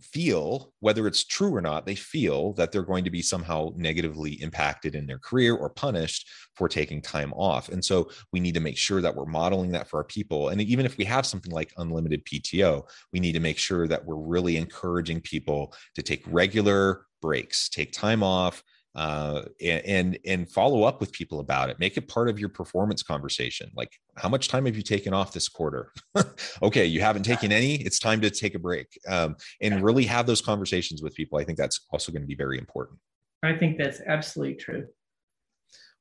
feel, 0.00 0.72
whether 0.80 1.06
it's 1.06 1.24
true 1.24 1.54
or 1.54 1.60
not, 1.60 1.86
they 1.86 1.94
feel 1.94 2.52
that 2.54 2.72
they're 2.72 2.82
going 2.82 3.04
to 3.04 3.10
be 3.10 3.22
somehow 3.22 3.70
negatively 3.76 4.32
impacted 4.42 4.94
in 4.94 5.06
their 5.06 5.18
career 5.18 5.54
or 5.54 5.70
punished 5.70 6.28
for 6.54 6.68
taking 6.68 7.00
time 7.00 7.32
off. 7.32 7.68
And 7.68 7.84
so 7.84 8.10
we 8.32 8.40
need 8.40 8.54
to 8.54 8.60
make 8.60 8.76
sure 8.76 9.00
that 9.00 9.14
we're 9.14 9.26
modeling 9.26 9.72
that 9.72 9.88
for 9.88 9.98
our 9.98 10.04
people. 10.04 10.50
And 10.50 10.60
even 10.60 10.86
if 10.86 10.96
we 10.96 11.04
have 11.04 11.26
something 11.26 11.52
like 11.52 11.72
unlimited 11.78 12.24
PTO, 12.24 12.82
we 13.12 13.20
need 13.20 13.32
to 13.32 13.40
make 13.40 13.58
sure 13.58 13.88
that 13.88 14.04
we're 14.04 14.16
really 14.16 14.56
encouraging 14.56 15.20
people 15.20 15.74
to 15.94 16.02
take 16.02 16.22
regular 16.26 17.06
breaks, 17.22 17.68
take 17.68 17.92
time 17.92 18.22
off, 18.22 18.62
uh, 18.96 19.42
and 19.62 20.18
and 20.24 20.50
follow 20.50 20.84
up 20.84 21.00
with 21.00 21.12
people 21.12 21.38
about 21.38 21.68
it. 21.68 21.78
Make 21.78 21.98
it 21.98 22.08
part 22.08 22.30
of 22.30 22.40
your 22.40 22.48
performance 22.48 23.02
conversation. 23.02 23.70
Like, 23.76 23.92
how 24.16 24.30
much 24.30 24.48
time 24.48 24.64
have 24.64 24.74
you 24.74 24.82
taken 24.82 25.12
off 25.12 25.34
this 25.34 25.48
quarter? 25.48 25.92
okay, 26.62 26.86
you 26.86 27.02
haven't 27.02 27.24
taken 27.24 27.52
any. 27.52 27.74
It's 27.74 27.98
time 27.98 28.22
to 28.22 28.30
take 28.30 28.54
a 28.54 28.58
break, 28.58 28.98
um, 29.06 29.36
and 29.60 29.84
really 29.84 30.04
have 30.06 30.26
those 30.26 30.40
conversations 30.40 31.02
with 31.02 31.14
people. 31.14 31.38
I 31.38 31.44
think 31.44 31.58
that's 31.58 31.86
also 31.92 32.10
going 32.10 32.22
to 32.22 32.26
be 32.26 32.34
very 32.34 32.58
important. 32.58 32.98
I 33.42 33.54
think 33.54 33.76
that's 33.76 34.00
absolutely 34.00 34.54
true. 34.54 34.86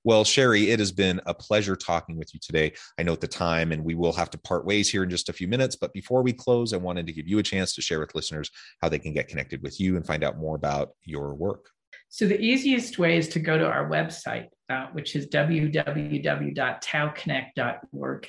Well, 0.05 0.23
Sherry, 0.23 0.69
it 0.69 0.77
has 0.77 0.91
been 0.91 1.19
a 1.25 1.34
pleasure 1.34 1.75
talking 1.75 2.15
with 2.15 2.31
you 2.31 2.39
today. 2.39 2.73
I 2.99 3.03
note 3.03 3.21
the 3.21 3.27
time 3.27 3.71
and 3.71 3.84
we 3.84 3.95
will 3.95 4.13
have 4.13 4.29
to 4.29 4.38
part 4.38 4.63
ways 4.63 4.88
here 4.88 5.01
in 5.01 5.10
just 5.10 5.29
a 5.29 5.34
few 5.34 5.47
minutes. 5.47 5.75
But 5.75 5.93
before 5.93 6.21
we 6.21 6.31
close, 6.31 6.73
I 6.73 6.77
wanted 6.77 7.08
to 7.08 7.13
give 7.13 7.27
you 7.27 7.39
a 7.39 7.43
chance 7.43 7.73
to 7.73 7.81
share 7.81 7.99
with 7.99 8.13
listeners 8.13 8.51
how 8.84 8.89
they 8.89 8.99
can 8.99 9.13
get 9.13 9.27
connected 9.27 9.63
with 9.63 9.79
you 9.79 9.95
and 9.95 10.05
find 10.05 10.23
out 10.23 10.38
more 10.38 10.55
about 10.55 10.91
your 11.05 11.34
work. 11.34 11.71
So 12.09 12.27
the 12.27 12.39
easiest 12.39 12.97
way 12.97 13.17
is 13.17 13.27
to 13.29 13.39
go 13.39 13.57
to 13.57 13.65
our 13.65 13.89
website, 13.89 14.47
uh, 14.69 14.87
which 14.93 15.15
is 15.15 15.27
www.taoconnect.org. 15.27 18.27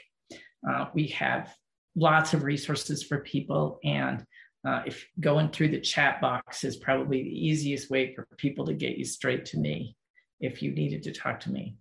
Uh, 0.68 0.86
we 0.94 1.06
have 1.08 1.54
lots 1.94 2.34
of 2.34 2.42
resources 2.42 3.02
for 3.02 3.20
people, 3.20 3.78
and 3.84 4.24
uh, 4.66 4.82
if 4.86 5.06
going 5.20 5.50
through 5.50 5.68
the 5.68 5.80
chat 5.80 6.20
box 6.20 6.64
is 6.64 6.76
probably 6.76 7.22
the 7.22 7.46
easiest 7.46 7.90
way 7.90 8.14
for 8.14 8.26
people 8.36 8.66
to 8.66 8.74
get 8.74 8.98
you 8.98 9.04
straight 9.04 9.44
to 9.46 9.58
me 9.58 9.96
if 10.40 10.62
you 10.62 10.72
needed 10.72 11.04
to 11.04 11.12
talk 11.12 11.38
to 11.40 11.52
me. 11.52 11.76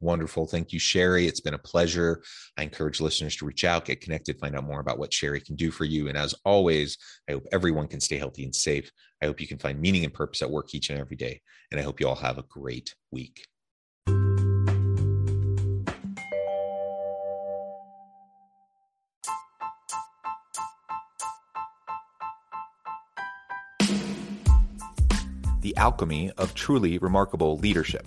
Wonderful. 0.00 0.46
Thank 0.46 0.72
you, 0.72 0.78
Sherry. 0.78 1.26
It's 1.26 1.40
been 1.40 1.54
a 1.54 1.58
pleasure. 1.58 2.22
I 2.58 2.62
encourage 2.62 3.00
listeners 3.00 3.34
to 3.36 3.46
reach 3.46 3.64
out, 3.64 3.86
get 3.86 4.02
connected, 4.02 4.38
find 4.38 4.54
out 4.54 4.64
more 4.64 4.80
about 4.80 4.98
what 4.98 5.12
Sherry 5.12 5.40
can 5.40 5.56
do 5.56 5.70
for 5.70 5.84
you. 5.84 6.08
And 6.08 6.18
as 6.18 6.34
always, 6.44 6.98
I 7.28 7.32
hope 7.32 7.46
everyone 7.50 7.88
can 7.88 8.00
stay 8.00 8.18
healthy 8.18 8.44
and 8.44 8.54
safe. 8.54 8.90
I 9.22 9.26
hope 9.26 9.40
you 9.40 9.48
can 9.48 9.58
find 9.58 9.80
meaning 9.80 10.04
and 10.04 10.12
purpose 10.12 10.42
at 10.42 10.50
work 10.50 10.74
each 10.74 10.90
and 10.90 11.00
every 11.00 11.16
day. 11.16 11.40
And 11.70 11.80
I 11.80 11.82
hope 11.82 11.98
you 11.98 12.08
all 12.08 12.14
have 12.16 12.36
a 12.36 12.42
great 12.42 12.94
week. 13.10 13.46
The 25.62 25.74
alchemy 25.78 26.30
of 26.32 26.54
truly 26.54 26.98
remarkable 26.98 27.56
leadership 27.56 28.06